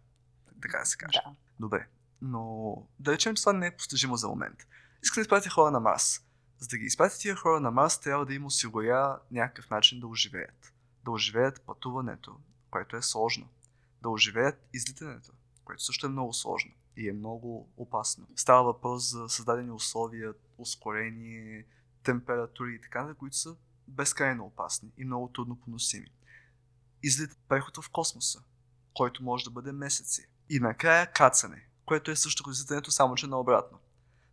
[0.62, 1.18] Така да се каже.
[1.24, 1.34] Да.
[1.60, 1.88] Добре.
[2.22, 4.66] Но да речем, че това не е постижимо за момент.
[5.02, 6.20] Искам да изпратя хора на Марс.
[6.58, 10.06] За да ги изпратя тия хора на Марс, трябва да им осигуря някакъв начин да
[10.06, 10.72] оживеят.
[11.04, 12.36] Да оживеят пътуването,
[12.70, 13.48] което е сложно.
[14.02, 15.32] Да оживеят излитането,
[15.64, 18.26] което също е много сложно и е много опасно.
[18.36, 21.66] Става въпрос за създадени условия, ускорение,
[22.02, 23.56] температури и така, които са
[23.92, 26.06] безкрайно опасни и много трудно поносими.
[27.02, 28.42] Излит преход в космоса,
[28.94, 30.28] който може да бъде месеци.
[30.50, 33.78] И накрая кацане, което е също излитането, само че наобратно.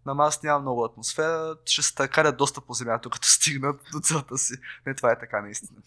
[0.05, 4.37] На Марс няма много атмосфера, ще се търкалят доста по Земята, като стигнат до целта
[4.37, 4.53] си.
[4.85, 5.81] Не, това е така наистина.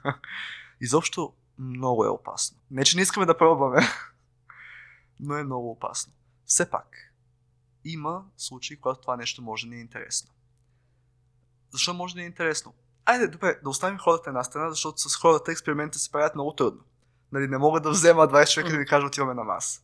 [0.80, 2.58] Изобщо много е опасно.
[2.70, 3.80] Не, че не искаме да пробваме,
[5.20, 6.12] но е много опасно.
[6.46, 7.14] Все пак,
[7.84, 10.30] има случаи, когато това нещо може да ни е интересно.
[11.70, 12.74] Защо може да е интересно?
[13.04, 16.84] Айде, добре, да оставим хората една страна, защото с хората експериментите се правят много трудно.
[17.32, 19.82] Нали, не мога да взема 20 човека да ви кажа отиваме на Марс.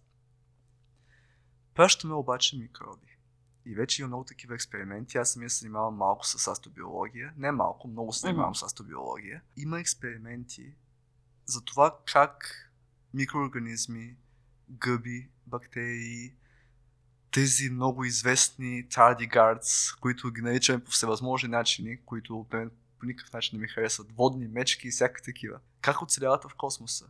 [1.75, 3.18] Пращаме обаче микроби.
[3.66, 5.18] И вече има много такива експерименти.
[5.18, 7.33] Аз самия се занимавам малко с астобиология.
[7.37, 9.42] Не малко, много се занимавам с астобиология.
[9.57, 10.75] Има експерименти
[11.44, 12.57] за това как
[13.14, 14.16] микроорганизми,
[14.70, 16.35] гъби, бактерии,
[17.35, 22.70] тези много известни tardigardс, които ги наричаме по всевъзможни начини, които мен
[23.01, 25.59] по никакъв начин не ми харесват, водни мечки и всякакви такива.
[25.81, 27.07] Как оцеляват в космоса?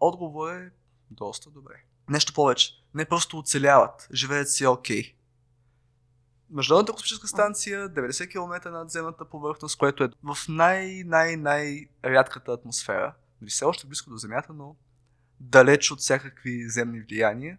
[0.00, 0.70] Отговор е
[1.10, 1.74] доста добре.
[2.08, 2.72] Нещо повече.
[2.94, 5.02] Не просто оцеляват, живеят си окей.
[5.02, 5.14] Okay.
[6.50, 13.14] Международната космическа станция 90 км над земната повърхност, което е в най-най-най-рядката атмосфера.
[13.40, 14.76] Нали, все още близко до Земята, но
[15.40, 17.58] далеч от всякакви земни влияния,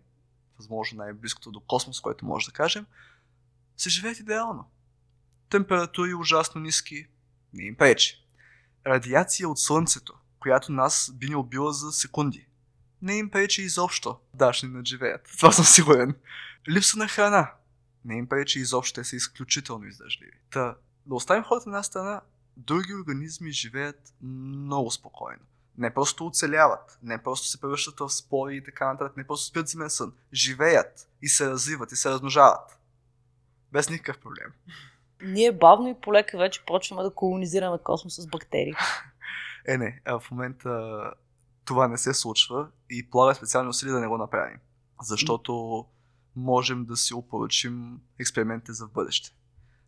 [0.57, 2.85] възможно най-близкото до космос, което може да кажем,
[3.77, 4.69] се живеят идеално.
[5.49, 7.07] Температури ужасно ниски,
[7.53, 8.25] не им пречи.
[8.87, 12.47] Радиация от Слънцето, която нас би ни убила за секунди.
[13.01, 15.29] Не им пречи изобщо да ще ни надживеят.
[15.37, 16.15] Това съм сигурен.
[16.69, 17.51] Липса на храна.
[18.05, 20.31] Не им пречи изобщо, те са изключително издържливи.
[20.51, 22.21] Та, да оставим хората на страна,
[22.57, 25.43] други организми живеят много спокойно.
[25.77, 29.67] Не просто оцеляват, не просто се превръщат в спори и така нататък, не просто спят
[29.67, 30.13] зимен сън.
[30.33, 32.79] Живеят и се развиват и се размножават.
[33.71, 34.53] Без никакъв проблем.
[35.21, 38.73] Ние бавно и полека вече почваме да колонизираме космоса с бактерии.
[39.69, 41.03] Е, не, в момента
[41.65, 44.57] това не се случва и полага специални усилия да не го направим.
[45.01, 45.85] Защото
[46.35, 49.33] можем да си опоръчим експериментите за в бъдеще.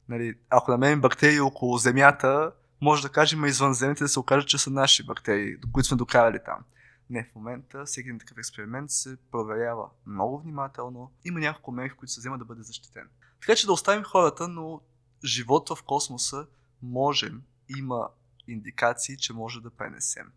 [0.10, 4.70] Нали, ако намерим бактерии около Земята, може да кажем извънземните да се окажат, че са
[4.70, 6.64] наши бактерии, които сме докарали там.
[7.10, 11.12] Не, в момента всеки един такъв експеримент се проверява много внимателно.
[11.26, 13.10] Има няколко мерки, които се вземат да бъде защитен.
[13.42, 14.82] Така че да оставим хората, но
[15.26, 16.48] живота в космоса
[16.82, 17.42] можем,
[17.78, 18.10] има
[18.48, 20.32] индикации, че може да пренесем.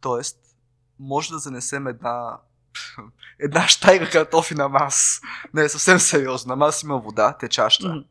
[0.00, 0.38] Тоест,
[0.98, 2.40] може да занесем една
[3.38, 5.20] една штайга картофи на Марс.
[5.54, 6.48] Не, съвсем сериозно.
[6.48, 8.04] На Марс има вода, течаща.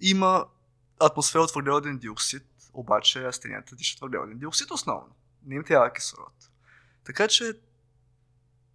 [0.00, 0.46] Има
[1.00, 2.42] атмосфера от въглероден диоксид,
[2.74, 5.14] обаче растенията дишат въглероден диоксид основно.
[5.46, 6.32] Не им трябва кислород.
[7.04, 7.52] Така че,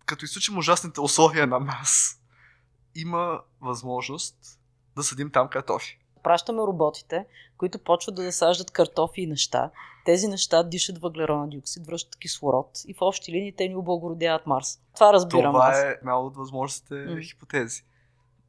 [0.05, 2.21] като изключим ужасните условия на Марс,
[2.95, 4.59] има възможност
[4.95, 5.99] да съдим там картофи.
[6.23, 7.25] Пращаме роботите,
[7.57, 9.71] които почват да засаждат картофи и неща.
[10.05, 14.79] Тези неща дишат въглероден диоксид, връщат кислород и в общи линии те ни облагородяват Марс.
[14.95, 15.77] Това разбирам това аз.
[15.77, 17.21] е една от възможностите М.
[17.21, 17.83] хипотези.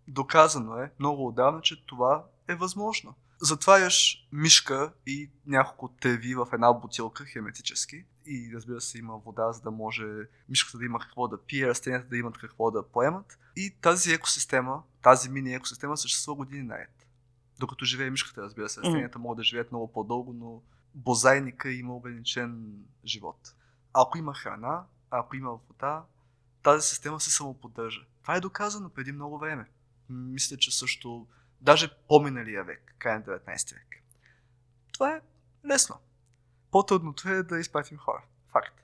[0.08, 3.14] Доказано е много отдавна, че това е възможно.
[3.40, 9.60] Затваряш мишка и няколко теви в една бутилка херметически и разбира се има вода, за
[9.60, 10.04] да може
[10.48, 13.38] мишката да има какво да пие, растенията да имат какво да поемат.
[13.56, 17.06] И тази екосистема, тази мини екосистема съществува години наред.
[17.58, 20.62] Докато живее мишката, разбира се, растенията могат да живеят много по-дълго, но
[20.94, 23.54] бозайника има ограничен живот.
[23.92, 26.04] Ако има храна, ако има вода,
[26.62, 28.00] тази система се самоподдържа.
[28.22, 29.70] Това е доказано преди много време.
[30.08, 31.26] Мисля, че също
[31.60, 34.02] даже по-миналия век, край на 19 век.
[34.92, 35.20] Това е
[35.66, 35.96] лесно.
[36.70, 38.22] По-трудното е да изпратим хора.
[38.52, 38.80] Факт.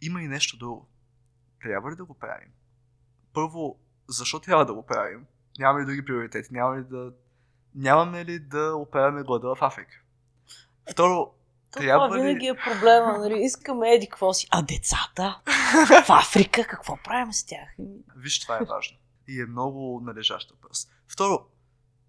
[0.00, 0.88] Има и нещо друго.
[1.62, 2.48] Трябва ли да го правим?
[3.32, 5.26] Първо, защо трябва да го правим?
[5.58, 6.48] Нямаме ли други приоритети?
[6.52, 7.12] Нямаме ли да,
[7.74, 10.00] нямаме ли да оправяме глада в Африка?
[10.90, 11.34] Второ,
[11.70, 13.18] То трябва това ли- винаги е проблема.
[13.18, 13.42] Нали?
[13.42, 14.48] Искаме еди какво си.
[14.50, 15.40] А децата?
[15.88, 17.68] В Африка какво правим с тях?
[18.16, 18.98] Виж, това е важно.
[19.28, 20.88] И е много належащ въпрос.
[21.08, 21.46] Второ,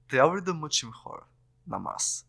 [0.08, 1.24] трябва ли да мъчим хора
[1.68, 2.26] на Марс?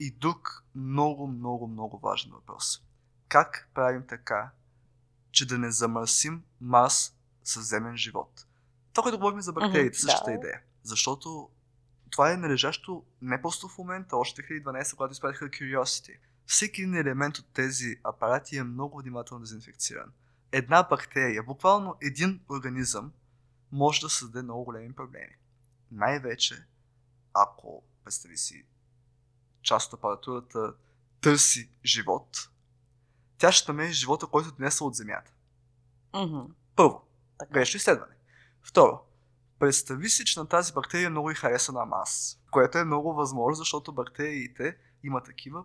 [0.00, 2.82] И друг много, много, много важен въпрос.
[3.28, 4.50] Как правим така,
[5.30, 8.46] че да не замърсим Марс със земен живот?
[8.92, 10.36] Това, което говорим за бактериите, Мгм, същата да.
[10.36, 10.60] идея.
[10.82, 11.50] Защото
[12.10, 16.16] това е належащо не просто в момента, още 2012, когато изпратиха Curiosity.
[16.46, 20.12] всеки един елемент от тези апарати е много внимателно дезинфекциран.
[20.52, 23.12] Една бактерия, буквално един организъм,
[23.72, 25.36] може да създаде много големи проблеми.
[25.90, 26.66] Най-вече,
[27.34, 28.66] ако, представи си,
[29.62, 30.74] част от апаратурата
[31.20, 32.50] търси живот,
[33.38, 35.32] тя ще намери живота, който е днес от Земята.
[36.12, 36.46] Mm-hmm.
[36.76, 37.52] Първо, Така.
[37.52, 38.14] грешно изследване.
[38.62, 39.00] Второ,
[39.58, 43.54] представи си, че на тази бактерия много и хареса на мас, което е много възможно,
[43.54, 45.64] защото бактериите има такива,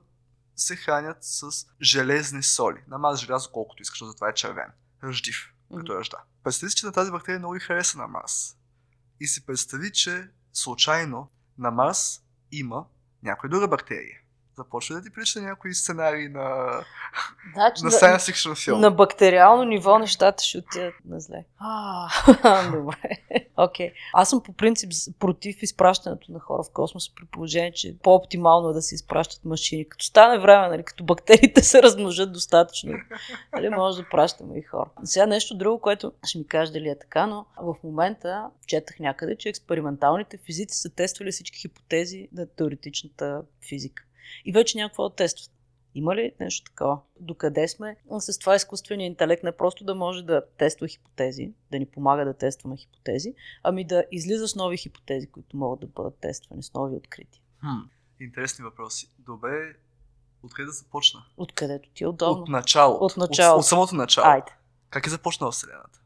[0.55, 1.49] се хранят с
[1.81, 2.83] железни соли.
[2.87, 4.71] На мас желязо колкото искаш, защото това е червен.
[5.03, 5.99] Ръждив, като Мгм.
[5.99, 6.17] ръжда.
[6.43, 8.57] Представи си, че на тази бактерия много и хареса на Марс.
[9.19, 12.85] И си представи, че случайно на Марс има
[13.23, 14.19] някоя друга бактерия.
[14.57, 16.79] Започва да ти прилича някои сценарии на,
[17.53, 18.81] Значи, на science fiction филм.
[18.81, 21.45] на бактериално ниво нещата ще отидат на зле.
[21.59, 23.19] А, добре.
[23.57, 23.91] Окей.
[24.13, 28.73] Аз съм по принцип против изпращането на хора в космоса, при положение, че по-оптимално е
[28.73, 29.89] да се изпращат машини.
[29.89, 32.93] Като стане време, нали, като бактериите се размножат достатъчно,
[33.53, 34.89] нали, може да пращаме и хора.
[35.03, 39.35] Сега нещо друго, което ще ми каже дали е така, но в момента четах някъде,
[39.35, 44.03] че експерименталните физици са тествали всички хипотези на теоретичната физика.
[44.45, 45.54] И вече някакво да тестват.
[45.95, 46.99] Има ли нещо такова?
[47.19, 51.85] Докъде сме с това изкуственият интелект не просто да може да тества хипотези, да ни
[51.85, 56.63] помага да тестваме хипотези, ами да излиза с нови хипотези, които могат да бъдат тествани,
[56.63, 57.41] с нови открития.
[57.59, 59.11] Хм, интересни въпроси.
[59.19, 59.75] Добре,
[60.43, 61.25] откъде да започна?
[61.37, 62.43] Откъдето ти е удобно.
[62.43, 63.05] От началото.
[63.05, 63.55] От началото.
[63.55, 64.27] От, от самото начало.
[64.27, 64.51] Айде.
[64.89, 66.01] Как е започнала Вселената?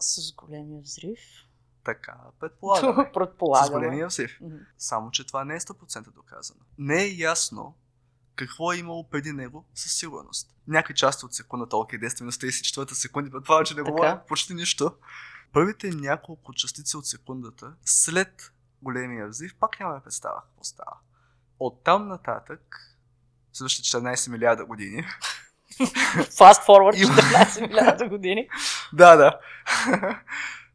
[0.00, 1.20] С големия взрив.
[1.84, 3.06] Така, предполагам.
[3.10, 3.78] С Предполагаме.
[3.78, 4.38] големия взрив.
[4.40, 4.56] Мгм.
[4.78, 6.60] Само, че това не е 100% доказано.
[6.78, 7.74] Не е ясно
[8.36, 10.54] какво е имало преди него със сигурност.
[10.68, 13.90] Някакви части от секундата, окей, 10 минус 34 секунди, предполагам, че не Така.
[13.90, 14.94] говоря почти нищо.
[15.52, 20.96] Първите няколко частици от секундата, след големия взрив, пак нямаме представа какво става.
[21.58, 22.76] От там нататък,
[23.52, 25.04] следващите 14 милиарда години,
[26.38, 28.48] Fast forward Има- 14 милиарда години.
[28.92, 29.40] да, да,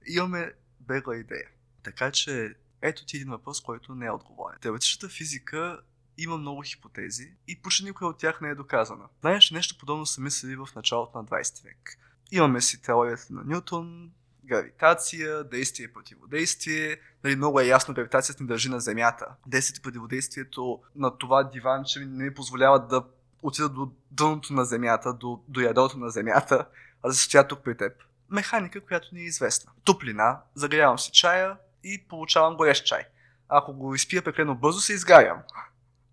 [0.08, 1.48] имаме бегла идея.
[1.84, 4.58] Така че, ето ти един въпрос, който не е отговорен.
[4.62, 5.80] Теоретичната физика
[6.18, 9.06] има много хипотези и почти никоя от тях не е доказана.
[9.22, 11.98] Знаеш, нещо подобно са мислили в началото на 20 век.
[12.32, 14.12] Имаме си теорията на Нютон,
[14.44, 16.98] гравитация, действие и противодействие.
[17.24, 19.26] Нали, много е ясно, гравитацията ни държи на Земята.
[19.46, 23.04] Действието и противодействието на това диванче не ми позволява да
[23.42, 26.66] отида до дъното на Земята, до, до ядрото на Земята,
[27.04, 27.94] а да се стоя тук при теб.
[28.30, 29.72] Механика, която ни е известна.
[29.84, 33.04] Топлина, загрявам си чая и получавам горещ чай.
[33.50, 35.38] Ако го изпия прекалено бързо, се изгарям.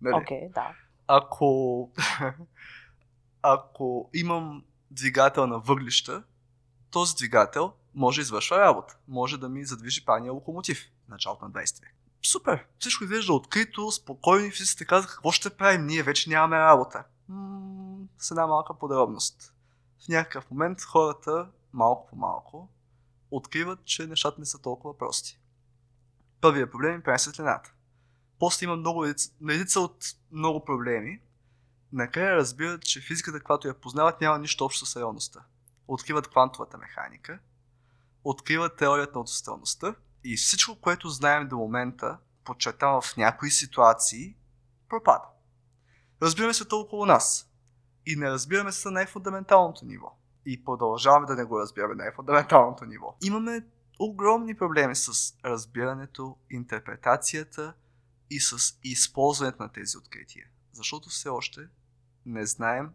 [0.01, 0.15] Нали?
[0.15, 0.75] Окей, да.
[1.07, 1.91] ако,
[3.41, 6.23] ако имам двигател на въглища,
[6.91, 8.97] този двигател може да извършва работа.
[9.07, 10.85] Може да ми задвижи парния локомотив.
[11.09, 11.95] Началото на 20 век.
[12.25, 12.65] Супер!
[12.79, 17.03] Всичко изглежда открито, спокойно и физиците казаха какво ще правим, ние вече нямаме работа.
[17.27, 19.53] М- с една малка подробност.
[20.05, 22.69] В някакъв момент хората, малко по малко,
[23.31, 25.39] откриват, че нещата не са толкова прости.
[26.41, 27.73] Първият проблем е светлината.
[28.39, 29.05] После има много
[29.49, 31.19] редица, от много проблеми.
[31.91, 35.43] Накрая разбират, че физиката, която я познават, няма нищо общо с реалността.
[35.87, 37.39] Откриват квантовата механика,
[38.23, 44.35] откриват теорията на относителността и всичко, което знаем до момента, подчертавам в някои ситуации,
[44.89, 45.25] пропада.
[46.21, 47.49] Разбираме света около нас
[48.05, 50.17] и не разбираме се на най-фундаменталното ниво.
[50.45, 53.17] И продължаваме да не го разбираме на най-фундаменталното ниво.
[53.23, 53.65] Имаме
[53.99, 57.73] огромни проблеми с разбирането, интерпретацията
[58.29, 60.47] и с използването на тези открития.
[60.71, 61.61] Защото все още
[62.25, 62.89] не знаем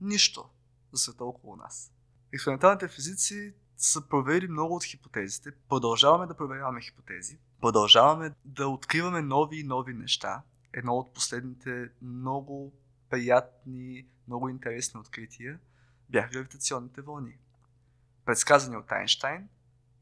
[0.00, 0.50] нищо
[0.92, 1.92] за света около нас.
[2.32, 9.60] Експерименталните физици са проверили много от хипотезите, продължаваме да проверяваме хипотези, продължаваме да откриваме нови
[9.60, 10.42] и нови неща.
[10.72, 12.72] Едно от последните много
[13.10, 15.58] приятни, много интересни открития
[16.08, 17.38] бяха гравитационните вълни.
[18.24, 19.48] Предсказани от Айнштайн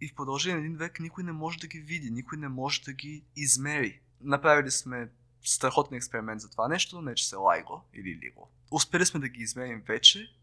[0.00, 2.82] и в продължение на един век никой не може да ги види, никой не може
[2.82, 4.00] да ги измери.
[4.20, 5.10] Направили сме
[5.42, 8.46] страхотен експеримент за това нещо, не че се LIGO или LIGO.
[8.70, 10.36] Успели сме да ги измерим вече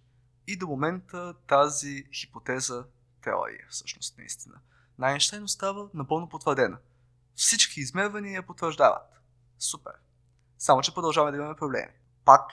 [0.48, 2.86] и до момента тази хипотеза
[3.22, 4.56] теория, всъщност наистина,
[5.00, 6.78] на Айнштайн остава напълно потвърдена.
[7.36, 9.22] Всички измервания я потвърждават.
[9.60, 9.94] Супер.
[10.58, 11.94] Само, че продължаваме да имаме проблеми.
[12.26, 12.52] Пак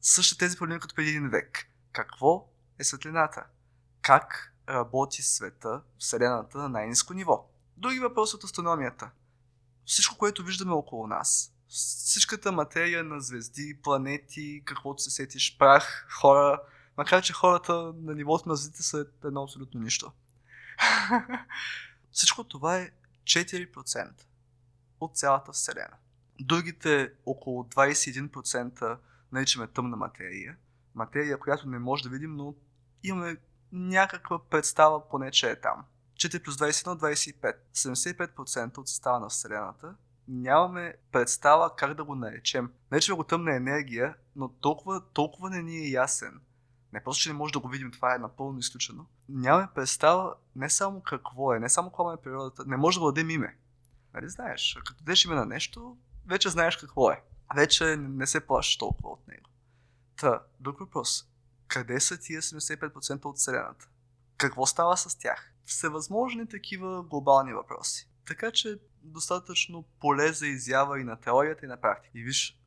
[0.00, 1.68] същите тези проблеми като преди един век.
[1.92, 3.46] Какво е светлината?
[4.02, 7.48] Как работи света, Вселената на най-низко ниво?
[7.76, 9.10] Други въпроси от астрономията.
[9.90, 16.62] Всичко, което виждаме около нас, всичката материя на звезди, планети, каквото се сетиш, прах, хора,
[16.96, 17.72] макар че хората
[18.02, 20.12] на нивото на звездите са едно абсолютно нищо.
[22.12, 22.90] Всичко това е
[23.24, 24.10] 4%
[25.00, 25.96] от цялата Вселена.
[26.40, 28.98] Другите около 21%
[29.32, 30.56] наричаме тъмна материя.
[30.94, 32.54] Материя, която не може да видим, но
[33.02, 33.36] имаме
[33.72, 35.84] някаква представа поне, че е там.
[36.20, 37.56] 4 плюс 21, 25.
[37.74, 39.94] 75% от състава на Вселената
[40.28, 42.72] нямаме представа как да го наречем.
[42.90, 46.40] Наричаме го тъмна енергия, но толкова, толкова не ни е ясен.
[46.92, 49.06] Не просто, че не може да го видим, това е напълно изключено.
[49.28, 53.12] Нямаме представа не само какво е, не само каква е природата, не може да го
[53.12, 53.56] дадем име.
[54.14, 55.96] Нали знаеш, като дадеш име на нещо,
[56.26, 57.22] вече знаеш какво е.
[57.56, 59.48] Вече не се плашиш толкова от него.
[60.16, 61.28] Та, друг въпрос.
[61.68, 63.88] Къде са тия 75% от Вселената?
[64.36, 65.49] Какво става с тях?
[65.70, 68.08] Всевъзможни такива глобални въпроси.
[68.26, 72.18] Така че достатъчно поле за изява и на теорията, и на практика.
[72.18, 72.58] И виж,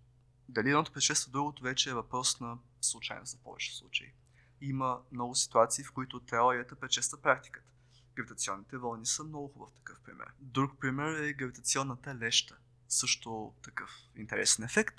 [0.49, 4.14] дали едното предшества другото вече е въпрос на случайност за повече случаи.
[4.62, 7.72] Има много ситуации, в които теорията предшества практиката.
[8.16, 10.28] Гравитационните вълни са много хубав такъв пример.
[10.39, 12.58] Друг пример е гравитационната леща.
[12.88, 14.95] Също такъв интересен ефект,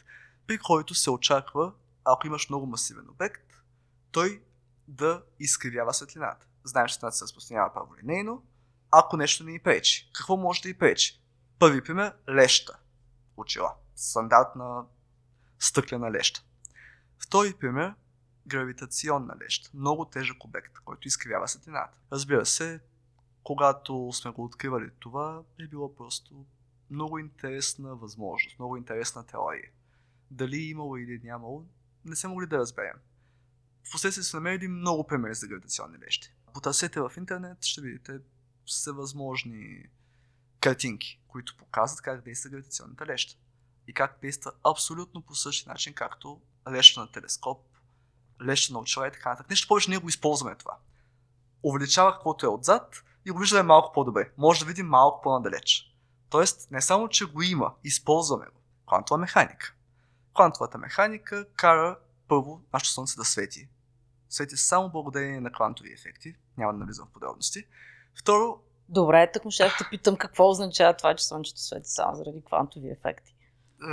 [0.46, 1.72] при който се очаква,
[2.04, 3.52] ако имаш много масивен обект,
[4.12, 4.42] той
[4.88, 6.46] да изкривява светлината.
[6.64, 8.42] Знаеш, че светлината се разпространява праволинейно,
[8.90, 10.10] ако нещо не ни пречи.
[10.14, 11.22] Какво може да ни пречи?
[11.58, 12.78] Първи пример– леща.
[13.36, 13.74] Очила.
[13.96, 14.84] Стандартна
[15.58, 16.44] стъклена леща.
[17.18, 17.94] Втори пример–
[18.46, 19.70] гравитационна леща.
[19.74, 21.98] Много тежък обект, който изкривява светлината.
[22.12, 22.80] Разбира се,
[23.42, 26.46] когато сме го откривали това, е било просто
[26.90, 29.70] много интересна възможност, много интересна теория.
[30.30, 31.66] Дали е имало или нямало,
[32.04, 32.96] не се могли да разберем.
[33.88, 36.33] Впоследствие сме намерили много примери за гравитационни лещи.
[36.54, 38.18] Потърсете в интернет, ще видите
[38.66, 39.86] всевъзможни
[40.60, 43.36] картинки, които показват как действа гравитационната леща.
[43.86, 46.40] И как действа абсолютно по същия начин, както
[46.70, 47.66] леща на телескоп,
[48.42, 49.50] леща на очила и така нататък.
[49.50, 50.78] Нещо повече ние го използваме това.
[51.62, 54.32] Увеличава каквото е отзад и го виждаме малко по-добре.
[54.38, 55.94] Може да видим малко по-надалеч.
[56.30, 58.60] Тоест, не само, че го има, използваме го.
[58.86, 59.74] Квантова механика.
[60.34, 61.98] Квантовата механика кара
[62.28, 63.68] първо нашето Слънце да свети.
[64.28, 66.36] Свети само благодарение на квантови ефекти.
[66.58, 67.64] Няма да навлизам в подробности.
[68.20, 68.60] Второ...
[68.88, 73.34] Добре, така ще те питам какво означава това, че Слънчето свети само заради квантови ефекти.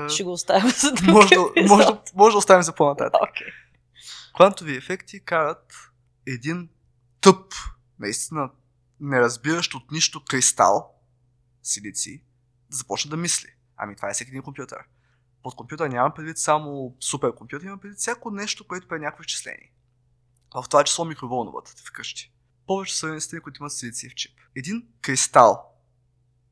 [0.05, 1.70] Е, Ще го оставим за друг може, епизод.
[1.70, 3.22] може, може да оставим за по-нататък.
[3.30, 3.47] Окей.
[4.36, 5.74] Квантови ефекти карат
[6.28, 6.70] един
[7.22, 7.53] тъп,
[7.99, 8.49] наистина
[8.99, 10.95] неразбиращ от нищо кристал,
[11.64, 12.24] силици,
[12.70, 13.49] да започне да мисли.
[13.78, 14.80] Ами това е всеки един компютър.
[15.43, 19.72] Под компютър няма предвид само суперкомпютър, има предвид всяко нещо, което прави някакво изчисление.
[20.55, 22.30] В това число микроволновата вкъщи.
[22.72, 24.32] Повече са които имат силициев чип.
[24.55, 25.72] Един кристал,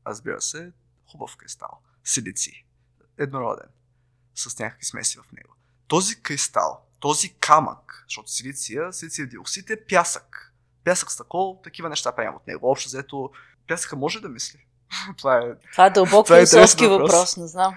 [0.06, 0.72] разбира се,
[1.06, 2.66] хубав кристал, силици,
[3.18, 3.68] еднороден,
[4.34, 5.54] с някакви смеси в него.
[5.88, 10.54] Този кристал, този камък, защото силиция, силициев диоксид е пясък.
[10.84, 12.70] Пясък с такова, такива неща правим от него.
[12.70, 13.30] Общо взето,
[13.68, 14.66] пясъка може да мисли.
[15.18, 17.12] Това е Това е дълбок е философски въпрос.
[17.12, 17.36] въпрос.
[17.36, 17.74] не знам.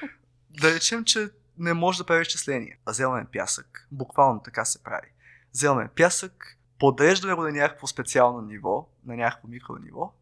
[0.50, 2.76] да речем, че не може да прави изчисления.
[2.86, 5.08] Вземаме пясък, буквално така се прави.
[5.54, 10.12] Вземаме пясък, подреждаме го на някакво специално ниво, на някакво микро ниво,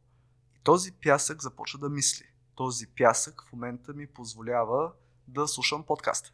[0.56, 2.26] и този пясък започва да мисли.
[2.54, 4.92] Този пясък в момента ми позволява
[5.28, 6.32] да слушам подкаста.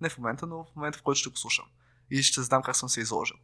[0.00, 1.64] Не в момента, но в момента, в който ще го слушам.
[2.10, 3.36] И ще знам как съм се изложил.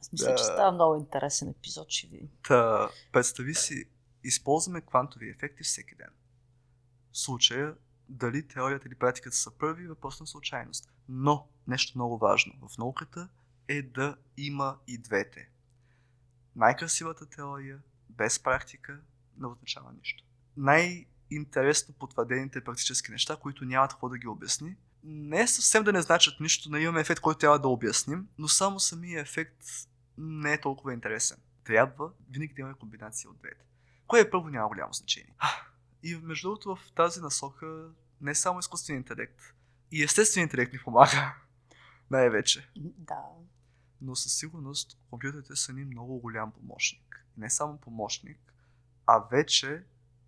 [0.00, 0.34] Аз мисля, Да.
[0.34, 2.28] че става много интересен епизод, ще видим.
[2.42, 3.84] Та, представи си,
[4.24, 6.10] използваме квантови ефекти всеки ден.
[7.12, 7.74] В случая,
[8.08, 10.92] дали теорията или практиката са първи, въпрос на случайност.
[11.08, 13.28] Но, нещо много важно в науката
[13.68, 15.48] е да има и двете.
[16.56, 19.00] Най-красивата теория, без практика,
[19.38, 20.24] не означава нищо.
[20.56, 26.02] Най-интересно потвърдените практически неща, които нямат какво да ги обясни, не е съвсем да не
[26.02, 29.64] значат нищо, не имаме ефект, който трябва да обясним, но само самия ефект
[30.18, 31.38] не е толкова интересен.
[31.64, 33.64] Трябва винаги да имаме комбинация от двете.
[34.06, 35.34] Кое е първо няма голямо значение.
[36.02, 37.88] И между другото в тази насока
[38.20, 39.40] не само изкуствен интелект,
[39.92, 41.34] и естествен интелект ни помага.
[42.12, 42.68] Най-вече.
[42.76, 43.22] Да.
[44.00, 47.26] Но със сигурност компютрите са ни много голям помощник.
[47.36, 48.54] Не само помощник,
[49.06, 49.82] а вече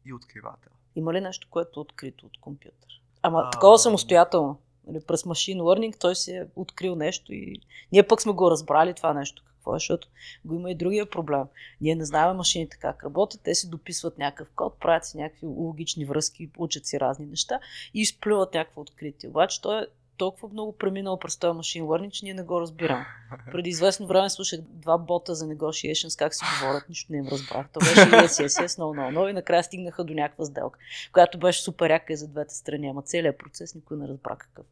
[0.04, 0.72] и откривател.
[0.96, 3.02] Има ли нещо, което е открито от компютър?
[3.22, 4.60] Ама А, такова самостоятелно.
[4.86, 7.60] Нали, през Machine Learning той си е открил нещо и
[7.92, 10.08] ние пък сме го разбрали това нещо какво е, защото
[10.44, 11.44] го има и другия проблем.
[11.80, 16.04] Ние не знаем машините как работят, те си дописват някакъв код, правят си някакви логични
[16.04, 17.60] връзки, учат си разни неща
[17.94, 19.28] и изплюват някакво откритие.
[19.28, 19.86] Обаче той е
[20.16, 23.06] толкова много преминал през този Machine Learning, че ние не го разбираме.
[23.52, 27.68] Преди известно време слушах два бота за negotiations, как си говорят, нищо не им разбрах.
[27.72, 30.78] То беше и SSS, много, много, много и накрая стигнаха до някаква сделка,
[31.12, 34.66] която беше супер яка и за двете страни, ама целият процес никой не разбра какъв.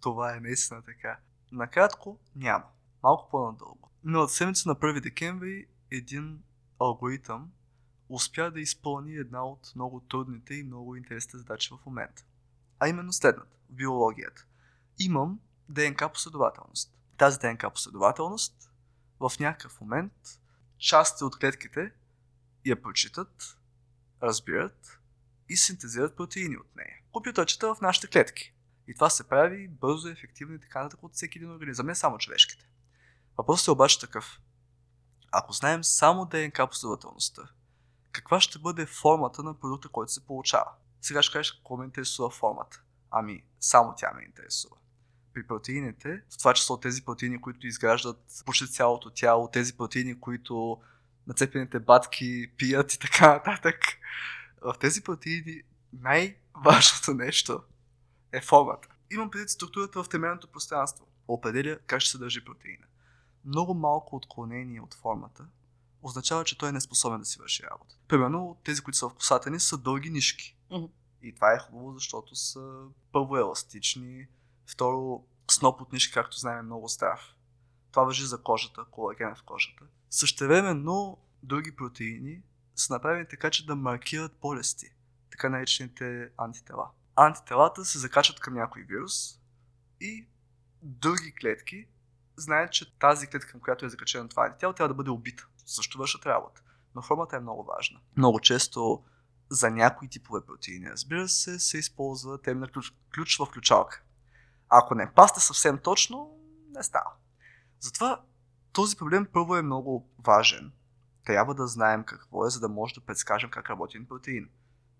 [0.00, 1.18] Това е наистина така.
[1.52, 2.64] Накратко няма.
[3.02, 3.90] Малко по-надълго.
[4.04, 6.38] Но от седмица на 1 декември един
[6.80, 7.50] алгоритъм
[8.08, 12.24] успя да изпълни една от много трудните и много интересните задачи в момента.
[12.80, 13.56] а именно следната.
[13.70, 14.46] Биологията.
[14.98, 16.94] Имам ДНК последователност.
[17.16, 18.70] Тази ДНК последователност
[19.20, 20.12] в някакъв момент
[20.78, 21.92] части от клетките
[22.64, 23.58] я прочитат,
[24.22, 25.00] разбират
[25.48, 26.96] и синтезират протеини от нея.
[27.12, 28.54] Компютърчета в нашите клетки.
[28.88, 32.18] И това се прави бързо, ефективно и така нататък от всеки един организъм, не само
[32.18, 32.68] човешките.
[33.38, 34.40] Въпросът е обаче такъв.
[35.32, 37.42] Ако знаем само ДНК последователността,
[38.12, 40.70] каква ще бъде формата на продукта, който се получава?
[41.00, 42.82] Сега ще кажеш какво ме интересува формата.
[43.10, 44.76] Ами, само тя ме интересува.
[45.38, 50.80] При протеините, в това число тези протеини, които изграждат почти цялото тяло, тези протеини, които
[51.26, 53.76] нацепените батки пият и така нататък,
[54.62, 55.62] в тези протеини
[55.92, 57.62] най-важното нещо
[58.32, 58.88] е формата.
[59.10, 61.06] Имам предвид структурата в теменното пространство.
[61.28, 62.86] Определя как ще се държи протеина.
[63.44, 65.46] Много малко отклонение от формата
[66.02, 67.94] означава, че той е неспособен да си върши работа.
[68.08, 70.56] Примерно, тези, които са в косата ни, са дълги нишки.
[70.70, 70.86] Мгм.
[71.22, 74.26] И това е хубаво, защото са първо еластични,
[74.70, 77.34] второ сноп от нишки, както знаем, е много здрав.
[77.90, 79.84] Това въжи за кожата, колаген в кожата.
[80.10, 82.42] Същевременно, други протеини
[82.74, 84.86] са направени така, че да маркират болести,
[85.30, 86.90] така наречените антитела.
[87.16, 89.40] Антителата се закачат към някой вирус
[90.00, 90.28] и
[90.82, 91.86] други клетки
[92.36, 95.48] знаят, че тази клетка, към която е закачена това антитяло, трябва да бъде убита.
[95.66, 96.62] Също вършат работа.
[96.94, 98.00] Но формата е много важна.
[98.16, 99.04] Много често
[99.50, 104.02] за някои типове протеини, разбира се, се използва термина ключ, ключ в ключалка.
[104.68, 106.38] Ако не пасте съвсем точно,
[106.70, 107.10] не става.
[107.80, 108.22] Затова
[108.72, 110.72] този проблем първо е много важен.
[111.24, 114.50] Трябва да знаем какво е, за да може да предскажем как работи един протеин.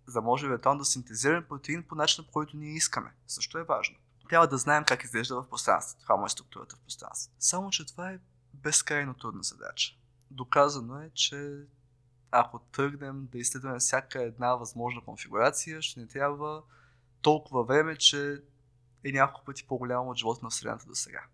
[0.06, 3.12] За да може евентуално да синтезираме протеин по начина, по който ние искаме.
[3.26, 3.96] Също е важно.
[4.28, 6.02] Трябва да знаем как изглежда в пространството.
[6.02, 7.36] Това му е структурата в пространството.
[7.40, 8.18] Само, че това е
[8.54, 9.94] безкрайно трудна задача.
[10.30, 11.66] Доказано е, че
[12.30, 16.62] ако тръгнем да изследваме всяка една възможна конфигурация, ще ни трябва
[17.22, 18.42] толкова време, че
[19.05, 21.24] е няколко пъти по-голямо от живота на Вселената до сега.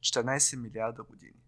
[0.00, 1.40] 14 милиарда години.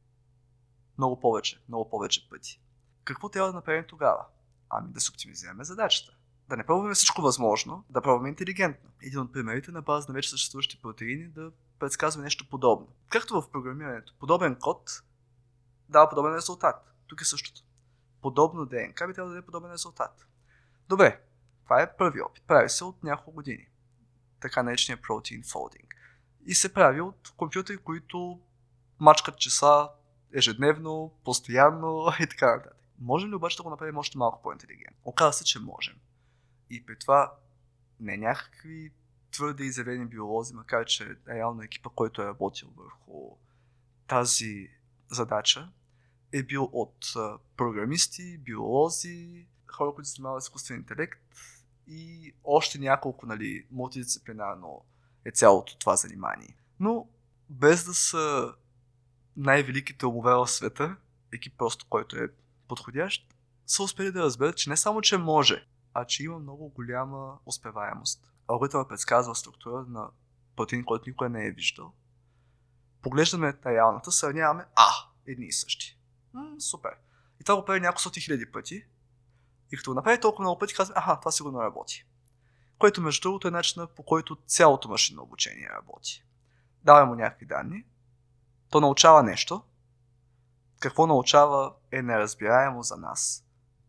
[0.98, 2.60] Много повече, много повече пъти.
[3.04, 4.26] Какво трябва да направим тогава?
[4.70, 6.16] Ами да се оптимизираме задачата.
[6.48, 8.90] Да не пробваме всичко възможно, да пробваме интелигентно.
[9.02, 12.88] Един от примерите на база на вече съществуващи протеини да предсказва нещо подобно.
[13.08, 15.02] Както в програмирането, подобен код
[15.88, 16.94] дава подобен резултат.
[17.06, 17.62] Тук е същото.
[18.22, 20.26] Подобно ДНК би трябвало да даде подобен резултат.
[20.88, 21.20] Добре,
[21.64, 22.44] това е първи опит.
[22.46, 23.68] Прави се от няколко години.
[24.42, 25.86] Така наречения protein folding.
[26.46, 28.40] И се прави от компютри, които
[28.98, 29.88] мачкат часа
[30.34, 32.78] ежедневно, постоянно и така нататък.
[32.98, 35.00] Можем ли обаче да го направим още малко по-интелигентно?
[35.04, 35.94] Оказва се, че можем.
[36.70, 37.32] И при това
[38.00, 38.92] не някакви
[39.32, 43.36] твърде изявени биолози, макар че реално екипа, който е работил върху
[44.06, 44.70] тази
[45.10, 45.72] задача,
[46.32, 47.06] е бил от
[47.56, 51.21] програмисти, биолози, хора, които се занимават с изкуствен интелект
[51.86, 54.84] и още няколко, нали, мултидисциплинарно
[55.24, 56.56] е цялото това занимание.
[56.80, 57.08] Но
[57.50, 58.54] без да са
[59.36, 60.96] най-великите умове в света,
[61.32, 62.28] екип просто, който е
[62.68, 63.34] подходящ,
[63.66, 68.32] са успели да разберат, че не само, че може, а че има много голяма успеваемост.
[68.48, 70.10] Алгоритъмът предсказва структура на
[70.56, 71.92] протеин, който никой не е виждал.
[73.02, 74.90] Поглеждаме реалната, сравняваме, а,
[75.26, 75.98] едни и същи.
[76.32, 76.92] М, супер.
[77.40, 78.84] И това го прави няколко стоти хиляди пъти.
[79.72, 82.06] И като го направи толкова много пъти, казваме, аха, това сигурно работи.
[82.78, 86.24] Което между другото е начинът по който цялото машинно обучение работи.
[86.84, 87.84] Даваме му някакви данни,
[88.70, 89.62] то научава нещо.
[90.80, 93.44] Какво научава е неразбираемо за нас,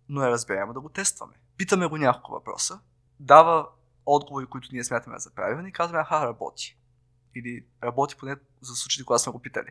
[0.10, 1.34] но е разбираемо да го тестваме.
[1.58, 2.80] Питаме го няколко въпроса,
[3.20, 3.68] дава
[4.06, 6.78] отговори, които ние смятаме за правилни и казваме, аха, работи.
[7.36, 9.70] Или работи поне за случаите, когато сме го питали.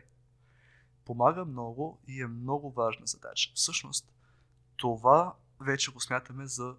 [1.05, 3.51] Помага много и е много важна задача.
[3.55, 4.09] Всъщност,
[4.77, 6.75] това вече го смятаме за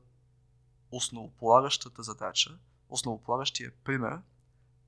[0.91, 2.59] основополагащата задача,
[2.89, 4.19] основополагащия пример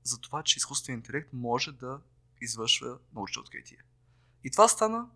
[0.03, 2.01] за това, че изкуственият интелект може да
[2.41, 3.83] извършва научни открития.
[4.43, 5.09] И това стана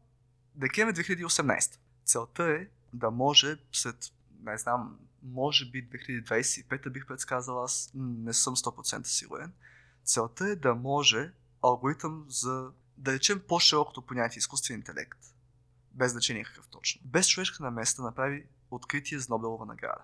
[0.55, 1.77] декември 2018.
[2.05, 8.55] Целта е да може след, не знам, може би 2025 бих предсказал, аз не съм
[8.55, 9.53] 100% сигурен.
[10.03, 15.19] Целта е да може алгоритъм за, да речем, по-широкото понятие изкуствен интелект,
[15.91, 20.03] без значение какъв точно, без човешка намеса да направи откритие за Нобелова награда.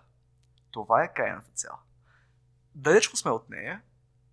[0.72, 1.74] Това е крайната цел.
[2.76, 3.82] Далечко сме от нея,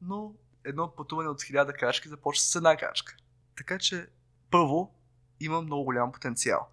[0.02, 3.16] но едно пътуване от хиляда крачки започва с една крачка.
[3.56, 4.08] Така че,
[4.50, 4.94] първо,
[5.40, 6.68] има много голям потенциал.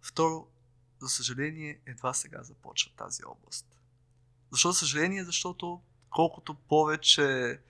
[0.00, 0.46] Второ,
[0.98, 3.66] за съжаление, едва сега започва тази област.
[4.50, 5.24] Защо за съжаление?
[5.24, 7.60] Защото колкото повече,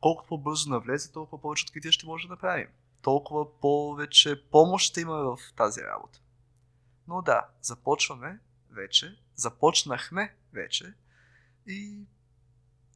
[0.00, 2.68] колкото по-бързо навлезе, толкова повече открития ще може да направим.
[3.02, 6.20] Толкова повече помощ ще има в тази работа.
[7.08, 8.38] Но да, започваме
[8.74, 10.94] вече, започнахме вече
[11.66, 11.98] и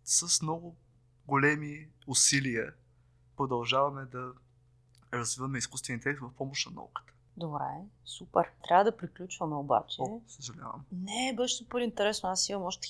[0.04, 0.76] с много
[1.26, 2.74] големи усилия
[3.36, 4.32] продължаваме да
[5.14, 7.12] развиваме изкуствен интелект в помощ на науката.
[7.36, 7.64] Добре,
[8.04, 8.50] супер.
[8.68, 9.96] Трябва да приключваме обаче.
[9.98, 10.84] О, съжалявам.
[10.92, 12.28] Не, беше супер интересно.
[12.28, 12.88] Аз имам още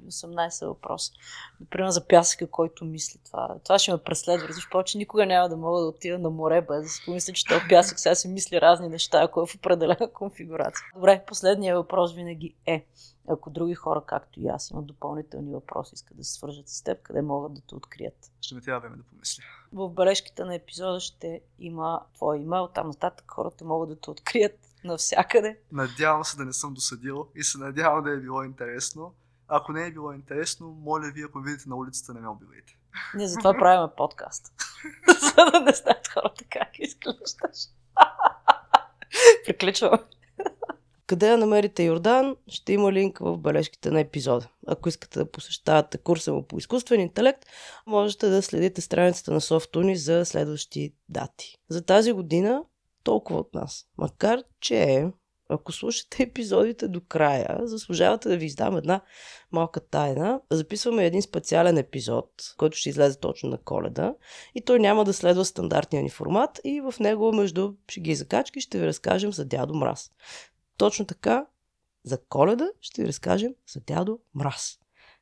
[0.00, 1.12] 1018 въпроса.
[1.60, 3.56] Например, за пясъка, който мисли това.
[3.64, 6.82] Това ще ме преследва, защото повече никога няма да мога да отида на море, без
[6.82, 10.12] да си помисля, че този пясък сега си мисли разни неща, ако е в определена
[10.14, 10.84] конфигурация.
[10.94, 12.86] Добре, последният въпрос винаги е,
[13.28, 17.02] ако други хора, както и аз, имат допълнителни въпроси, искат да се свържат с теб,
[17.02, 18.32] къде могат да те открият?
[18.40, 19.42] Ще ме трябва време да помисля.
[19.72, 24.58] В бележките на епизода ще има твой имейл, там нататък хората могат да те открият
[24.84, 25.58] навсякъде.
[25.72, 29.14] Надявам се да не съм досъдил и се надявам да е било интересно.
[29.52, 32.78] Ако не е било интересно, моля ви, ако видите на улицата, не ме убивайте.
[33.14, 34.52] Ние затова правим подкаст.
[35.36, 37.58] За да не знаят хората как изглеждаш.
[39.46, 39.98] Приключваме.
[41.06, 44.48] Къде да намерите Йордан, ще има линк в бележките на епизода.
[44.66, 47.46] Ако искате да посещавате курса му по изкуствен интелект,
[47.86, 51.56] можете да следите страницата на Софтуни за следващи дати.
[51.68, 52.64] За тази година
[53.04, 53.86] толкова от нас.
[53.98, 55.10] Макар, че
[55.50, 59.00] ако слушате епизодите до края, заслужавате да ви издам една
[59.52, 60.40] малка тайна.
[60.50, 64.14] Записваме един специален епизод, който ще излезе точно на коледа
[64.54, 68.60] и той няма да следва стандартния ни формат и в него между шеги и закачки
[68.60, 70.10] ще ви разкажем за дядо Мраз.
[70.76, 71.46] Точно така,
[72.04, 74.78] за коледа ще ви разкажем за дядо Мраз.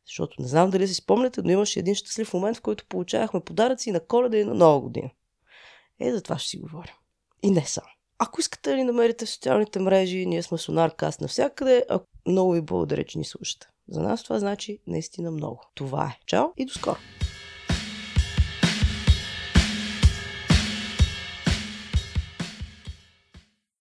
[0.06, 3.92] Защото не знам дали си спомняте, но имаше един щастлив момент, в който получавахме подаръци
[3.92, 5.10] на коледа и на нова година.
[6.00, 6.94] Е, за това ще си говорим.
[7.42, 7.88] И не само.
[8.18, 11.84] Ако искате да ни намерите в социалните мрежи, ние сме Сонаркаст навсякъде.
[11.90, 13.66] А много ви благодаря, че ни слушате.
[13.88, 15.60] За нас това значи наистина много.
[15.74, 16.18] Това е.
[16.26, 16.98] Чао и до скоро!